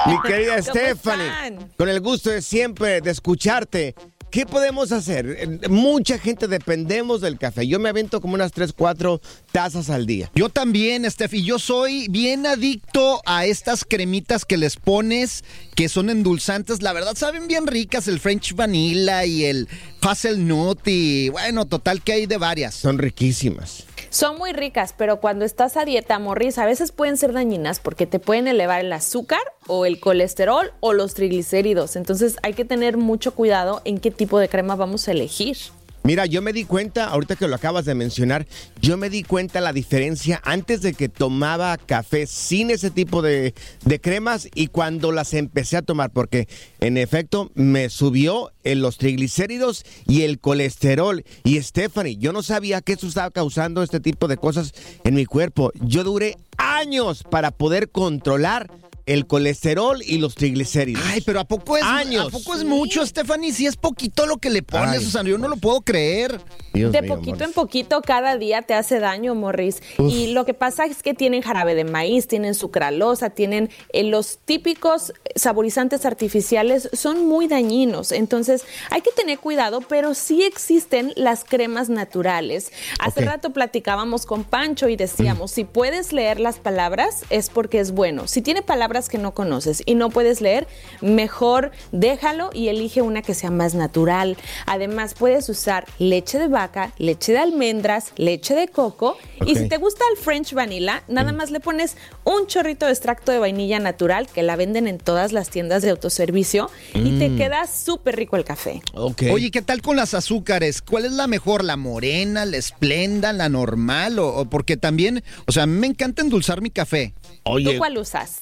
Mi 0.07 0.21
querida 0.23 0.57
¿Cómo 0.61 0.71
Stephanie, 0.71 1.27
están? 1.27 1.71
con 1.79 1.89
el 1.89 2.01
gusto 2.01 2.29
de 2.29 2.43
siempre 2.43 3.01
de 3.01 3.11
escucharte. 3.11 3.95
¿Qué 4.31 4.47
podemos 4.47 4.93
hacer? 4.93 5.61
Mucha 5.69 6.17
gente 6.17 6.47
dependemos 6.47 7.21
del 7.21 7.37
café. 7.37 7.67
Yo 7.67 7.81
me 7.81 7.89
avento 7.89 8.21
como 8.21 8.35
unas 8.35 8.53
3, 8.53 8.73
4 8.73 9.21
tazas 9.51 9.91
al 9.91 10.07
día. 10.07 10.31
Yo 10.37 10.49
también, 10.49 11.11
Steffi. 11.11 11.43
Yo 11.43 11.59
soy 11.59 12.07
bien 12.09 12.47
adicto 12.47 13.21
a 13.27 13.47
estas 13.47 13.85
cremitas 13.85 14.45
que 14.45 14.57
les 14.57 14.77
pones, 14.77 15.43
que 15.75 15.89
son 15.89 16.11
endulzantes. 16.11 16.81
La 16.81 16.93
verdad, 16.93 17.17
saben 17.17 17.49
bien 17.49 17.67
ricas 17.67 18.07
el 18.07 18.21
French 18.21 18.55
Vanilla 18.55 19.25
y 19.25 19.45
el 19.45 19.69
Hazelnut. 20.01 20.87
Y 20.87 21.31
bueno, 21.31 21.67
total 21.67 22.01
que 22.01 22.13
hay 22.13 22.27
de 22.27 22.37
varias. 22.39 22.75
Son 22.75 22.99
riquísimas. 22.99 23.85
Son 24.11 24.39
muy 24.39 24.53
ricas, 24.53 24.93
pero 24.97 25.21
cuando 25.21 25.45
estás 25.45 25.77
a 25.77 25.85
dieta, 25.85 26.19
Morris, 26.19 26.59
a 26.59 26.67
veces 26.67 26.91
pueden 26.91 27.17
ser 27.17 27.33
dañinas 27.33 27.79
porque 27.79 28.09
te 28.09 28.19
pueden 28.19 28.49
elevar 28.49 28.81
el 28.81 28.93
azúcar 28.93 29.41
o 29.69 29.87
el 29.87 30.01
colesterol 30.01 30.73
o 30.81 30.93
los 30.93 31.15
triglicéridos. 31.15 31.95
Entonces 31.95 32.37
hay 32.43 32.55
que 32.55 32.65
tener 32.65 32.97
mucho 32.97 33.37
cuidado 33.37 33.83
en 33.85 33.99
qué 33.99 34.11
tipo 34.11 34.41
de 34.41 34.49
crema 34.49 34.75
vamos 34.75 35.07
a 35.07 35.13
elegir. 35.13 35.59
Mira, 36.03 36.25
yo 36.25 36.41
me 36.41 36.55
di 36.55 36.65
cuenta, 36.65 37.05
ahorita 37.07 37.37
que 37.37 37.47
lo 37.47 37.55
acabas 37.55 37.85
de 37.85 37.95
mencionar, 37.95 38.47
yo 38.81 38.97
me 38.97 39.11
di 39.11 39.23
cuenta 39.23 39.61
la 39.61 39.75
diferencia 39.75 40.41
antes 40.45 40.81
de 40.81 40.95
que 40.95 41.11
tomaba 41.11 41.77
café 41.77 42.27
sin 42.27 42.71
ese 42.71 42.91
tipo 42.91 43.21
de, 43.21 43.53
cremas 44.01 44.49
y 44.55 44.69
cuando 44.69 45.13
las 45.13 45.35
empecé 45.35 45.77
a 45.77 45.83
tomar, 45.83 46.11
porque 46.11 46.49
en 46.81 46.97
efecto 46.97 47.51
me 47.55 47.91
subió 47.91 48.51
en 48.65 48.81
los 48.81 48.97
triglicéridos 48.97 49.85
y 50.07 50.23
el 50.23 50.39
colesterol. 50.39 51.23
Y 51.45 51.61
Stephanie, 51.61 52.17
yo 52.17 52.33
no 52.33 52.43
sabía 52.43 52.81
que 52.81 52.95
eso 52.95 53.07
estaba 53.07 53.31
causando 53.31 53.83
este 53.83 54.01
tipo 54.01 54.27
de 54.27 54.39
cosas 54.39 54.73
en 55.05 55.15
mi 55.15 55.27
cuerpo. 55.27 55.71
Yo 55.81 56.03
duré 56.03 56.39
años 56.57 57.25
para 57.25 57.51
poder 57.51 57.91
controlar 57.91 58.71
el 59.07 59.27
colesterol 59.27 60.03
y 60.05 60.19
los 60.19 60.35
triglicéridos. 60.35 61.03
Ay, 61.07 61.21
pero 61.21 61.41
¿a 61.41 61.45
poco 61.45 61.77
es, 61.77 61.83
Años. 61.83 62.29
¿a 62.29 62.31
poco 62.31 62.55
es 62.55 62.65
mucho, 62.65 63.05
Stephanie? 63.07 63.53
Si 63.53 63.67
es 63.67 63.77
poquito 63.77 64.27
lo 64.27 64.39
que 64.39 64.51
le 64.51 64.63
pones, 64.63 65.01
Ay. 65.01 65.07
o 65.07 65.11
sea, 65.11 65.23
yo 65.23 65.39
no 65.39 65.49
lo 65.49 65.57
puedo 65.57 65.81
creer. 65.81 66.41
Dios 66.73 66.93
de 66.93 67.03
mío, 67.03 67.17
poquito 67.17 67.33
Morris. 67.33 67.49
en 67.49 67.53
poquito 67.53 68.03
cada 68.03 68.37
día 68.37 68.63
te 68.63 68.75
hace 68.75 69.01
daño, 69.01 69.35
Morris. 69.35 69.83
Uf. 69.99 70.13
Y 70.13 70.33
lo 70.33 70.45
que 70.45 70.55
pasa 70.55 70.85
es 70.87 71.03
que 71.03 71.15
tienen 71.15 71.43
jarabe 71.43 71.75
de 71.75 71.85
maíz, 71.85 72.29
tienen 72.29 72.55
sucralosa, 72.55 73.31
tienen 73.31 73.71
eh, 73.93 74.05
los 74.05 74.39
típicos 74.45 75.13
saborizantes 75.35 76.07
artificiales, 76.07 76.89
son 76.93 77.27
muy 77.27 77.49
dañinos. 77.49 78.13
Entonces 78.13 78.65
hay 78.91 79.01
que 79.01 79.11
tener 79.13 79.39
cuidado, 79.39 79.81
pero 79.81 80.15
sí 80.15 80.43
existen 80.43 81.13
las 81.17 81.45
cremas 81.45 81.89
naturales. 81.89 82.71
Hace 83.01 83.23
rato 83.23 83.51
platicábamos 83.51 84.27
con 84.27 84.45
Pancho 84.45 84.89
y 84.89 84.97
decíamos, 84.97 85.51
si 85.51 85.65
puedes 85.65 86.13
leer 86.13 86.39
las 86.39 86.59
palabras 86.59 87.25
es 87.31 87.51
porque 87.51 87.81
es 87.81 87.93
bueno. 87.93 88.29
Si 88.29 88.43
tiene 88.43 88.63
palabras 88.63 88.90
que 88.91 89.19
no 89.19 89.33
conoces 89.35 89.83
y 89.87 89.95
no 89.95 90.11
puedes 90.11 90.41
leer, 90.41 90.67
mejor 91.01 91.71
déjalo 91.93 92.51
y 92.53 92.69
elige 92.69 93.03
una 93.03 93.23
que 93.23 93.35
sea 93.35 93.51
más 93.51 93.75
natural. 93.75 94.37
Además, 94.67 95.15
puedes 95.15 95.49
usar 95.49 95.87
leche 95.99 96.39
de 96.39 96.49
vaca, 96.49 96.93
leche 96.99 97.33
de 97.33 97.39
almendras, 97.39 98.13
leche 98.17 98.55
de 98.55 98.69
coco. 98.69 99.17
Y 99.47 99.55
si 99.57 99.69
te 99.69 99.77
gusta 99.79 100.05
el 100.15 100.19
French 100.23 100.53
Vanilla, 100.53 101.03
nada 101.09 101.33
más 101.33 101.51
le 101.51 101.61
pones 101.61 101.97
un 102.25 102.47
chorrito 102.47 102.87
de 102.87 102.93
extracto 102.93 103.33
de 103.33 103.39
vainilla 103.39 103.79
natural 103.79 104.27
que 104.29 104.43
la 104.43 104.57
venden 104.57 104.87
en 104.87 104.99
todas 104.99 105.33
las 105.33 105.49
tiendas 105.51 105.83
de 105.83 105.91
autoservicio 105.91 106.71
y 106.95 107.19
te 107.19 107.29
Mm. 107.31 107.37
queda 107.39 107.67
súper 107.67 108.17
rico 108.17 108.37
el 108.37 108.45
café. 108.45 108.83
Ok. 108.95 109.23
Oye, 109.33 109.51
¿qué 109.51 109.63
tal 109.63 109.83
con 109.83 109.97
las 109.97 110.15
azúcares? 110.15 110.83
¿Cuál 110.83 111.05
es 111.05 111.13
la 111.13 111.27
mejor? 111.27 111.65
¿La 111.65 111.77
morena, 111.77 112.45
la 112.45 112.57
esplenda, 112.57 113.33
la 113.33 113.49
normal? 113.49 114.19
O, 114.19 114.29
o 114.29 114.45
porque 114.47 114.77
también, 114.77 115.23
o 115.47 115.53
sea, 115.53 115.67
me 115.67 115.87
encanta 115.87 116.23
endulzar 116.23 116.61
mi 116.61 116.71
café. 116.71 117.15
¿Tú 117.45 117.79
cuál 117.79 117.99
usas? 117.99 118.39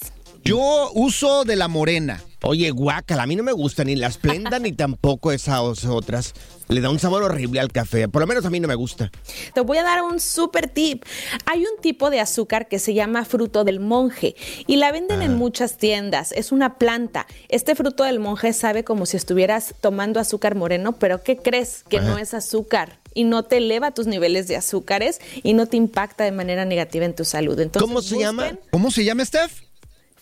Yo 0.48 0.90
uso 0.94 1.44
de 1.44 1.56
la 1.56 1.68
morena. 1.68 2.22
Oye, 2.42 2.70
guácala, 2.70 3.24
a 3.24 3.26
mí 3.26 3.36
no 3.36 3.42
me 3.42 3.52
gusta 3.52 3.84
ni 3.84 3.96
la 3.96 4.06
esplenda 4.06 4.58
ni 4.60 4.72
tampoco 4.72 5.30
esas 5.30 5.84
otras. 5.84 6.32
Le 6.68 6.80
da 6.80 6.88
un 6.88 6.98
sabor 6.98 7.22
horrible 7.22 7.60
al 7.60 7.70
café. 7.70 8.08
Por 8.08 8.22
lo 8.22 8.26
menos 8.26 8.46
a 8.46 8.50
mí 8.50 8.58
no 8.58 8.66
me 8.66 8.74
gusta. 8.74 9.10
Te 9.52 9.60
voy 9.60 9.76
a 9.76 9.82
dar 9.82 10.02
un 10.02 10.20
super 10.20 10.66
tip. 10.66 11.04
Hay 11.44 11.60
un 11.60 11.82
tipo 11.82 12.08
de 12.08 12.20
azúcar 12.20 12.66
que 12.66 12.78
se 12.78 12.94
llama 12.94 13.26
fruto 13.26 13.62
del 13.64 13.78
monje 13.78 14.36
y 14.66 14.76
la 14.76 14.90
venden 14.90 15.20
en 15.20 15.36
muchas 15.36 15.76
tiendas. 15.76 16.32
Es 16.32 16.50
una 16.50 16.78
planta. 16.78 17.26
Este 17.50 17.74
fruto 17.74 18.04
del 18.04 18.18
monje 18.18 18.54
sabe 18.54 18.84
como 18.84 19.04
si 19.04 19.18
estuvieras 19.18 19.74
tomando 19.82 20.18
azúcar 20.18 20.54
moreno, 20.54 20.92
pero 20.92 21.22
¿qué 21.22 21.36
crees? 21.36 21.84
Que 21.90 22.00
no 22.00 22.16
es 22.16 22.32
azúcar 22.32 23.00
y 23.12 23.24
no 23.24 23.42
te 23.42 23.58
eleva 23.58 23.90
tus 23.90 24.06
niveles 24.06 24.48
de 24.48 24.56
azúcares 24.56 25.20
y 25.42 25.52
no 25.52 25.66
te 25.66 25.76
impacta 25.76 26.24
de 26.24 26.32
manera 26.32 26.64
negativa 26.64 27.04
en 27.04 27.14
tu 27.14 27.26
salud. 27.26 27.60
Entonces, 27.60 27.86
¿Cómo 27.86 28.00
se 28.00 28.18
llama? 28.18 28.56
¿Cómo 28.70 28.90
se 28.90 29.04
llama, 29.04 29.26
Steph? 29.26 29.67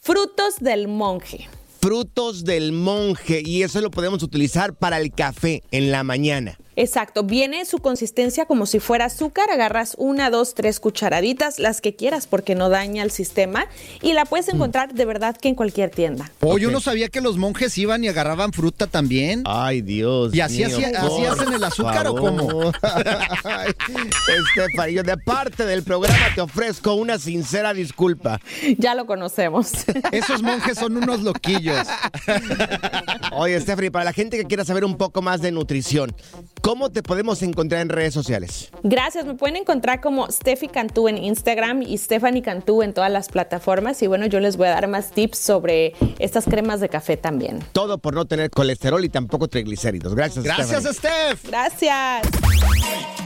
Frutos 0.06 0.60
del 0.60 0.86
monje. 0.86 1.48
Frutos 1.80 2.44
del 2.44 2.70
monje. 2.70 3.42
Y 3.44 3.64
eso 3.64 3.80
lo 3.80 3.90
podemos 3.90 4.22
utilizar 4.22 4.72
para 4.72 5.00
el 5.00 5.10
café 5.10 5.64
en 5.72 5.90
la 5.90 6.04
mañana. 6.04 6.60
Exacto, 6.76 7.22
viene 7.24 7.64
su 7.64 7.78
consistencia 7.78 8.44
como 8.46 8.66
si 8.66 8.80
fuera 8.80 9.06
azúcar, 9.06 9.50
agarras 9.50 9.94
una, 9.98 10.30
dos, 10.30 10.54
tres 10.54 10.78
cucharaditas, 10.78 11.58
las 11.58 11.80
que 11.80 11.96
quieras 11.96 12.26
porque 12.26 12.54
no 12.54 12.68
daña 12.68 13.02
el 13.02 13.10
sistema 13.10 13.66
y 14.02 14.12
la 14.12 14.24
puedes 14.26 14.46
Mm. 14.48 14.56
encontrar 14.56 14.94
de 14.94 15.04
verdad 15.06 15.36
que 15.36 15.48
en 15.48 15.54
cualquier 15.54 15.90
tienda. 15.90 16.30
Oh, 16.40 16.58
yo 16.58 16.70
no 16.70 16.80
sabía 16.80 17.08
que 17.08 17.20
los 17.20 17.36
monjes 17.38 17.76
iban 17.78 18.04
y 18.04 18.08
agarraban 18.08 18.52
fruta 18.52 18.86
también. 18.86 19.42
Ay, 19.46 19.80
Dios. 19.80 20.34
¿Y 20.34 20.40
así, 20.40 20.58
mío, 20.64 20.66
hacía- 20.76 20.88
así 21.00 21.08
por 21.08 21.26
hacen 21.28 21.52
el 21.54 21.64
azúcar 21.64 22.06
o 22.08 22.14
cómo? 22.14 22.72
Estefanía, 24.28 25.02
de 25.02 25.16
parte 25.16 25.64
del 25.66 25.82
programa 25.82 26.16
te 26.34 26.40
ofrezco 26.40 26.94
una 26.94 27.18
sincera 27.18 27.72
disculpa. 27.74 28.40
Ya 28.78 28.94
lo 28.94 29.06
conocemos. 29.06 29.72
Esos 30.12 30.42
monjes 30.42 30.78
son 30.78 30.96
unos 30.96 31.20
loquillos. 31.22 31.86
Oye, 33.32 33.60
Stephanie, 33.60 33.90
para 33.90 34.04
la 34.04 34.12
gente 34.12 34.36
que 34.36 34.44
quiera 34.44 34.64
saber 34.64 34.84
un 34.84 34.96
poco 34.96 35.22
más 35.22 35.40
de 35.40 35.52
nutrición, 35.52 36.14
¿cómo 36.66 36.90
te 36.90 37.04
podemos 37.04 37.42
encontrar 37.42 37.80
en 37.80 37.88
redes 37.88 38.12
sociales? 38.12 38.70
Gracias, 38.82 39.24
me 39.24 39.34
pueden 39.34 39.54
encontrar 39.54 40.00
como 40.00 40.28
Steffi 40.28 40.66
Cantú 40.66 41.06
en 41.06 41.16
Instagram 41.16 41.82
y 41.82 41.96
Stephanie 41.96 42.42
Cantú 42.42 42.82
en 42.82 42.92
todas 42.92 43.10
las 43.10 43.28
plataformas 43.28 44.02
y 44.02 44.08
bueno, 44.08 44.26
yo 44.26 44.40
les 44.40 44.56
voy 44.56 44.66
a 44.66 44.70
dar 44.70 44.88
más 44.88 45.12
tips 45.12 45.38
sobre 45.38 45.94
estas 46.18 46.44
cremas 46.44 46.80
de 46.80 46.88
café 46.88 47.16
también. 47.16 47.60
Todo 47.70 47.98
por 47.98 48.14
no 48.14 48.24
tener 48.24 48.50
colesterol 48.50 49.04
y 49.04 49.08
tampoco 49.08 49.46
triglicéridos. 49.46 50.16
Gracias, 50.16 50.44
Gracias, 50.44 50.82
Stephanie. 50.96 51.38
Steph. 51.38 51.48
Gracias. 51.48 53.25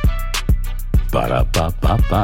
Ba-da-ba-ba-ba. 1.11 2.21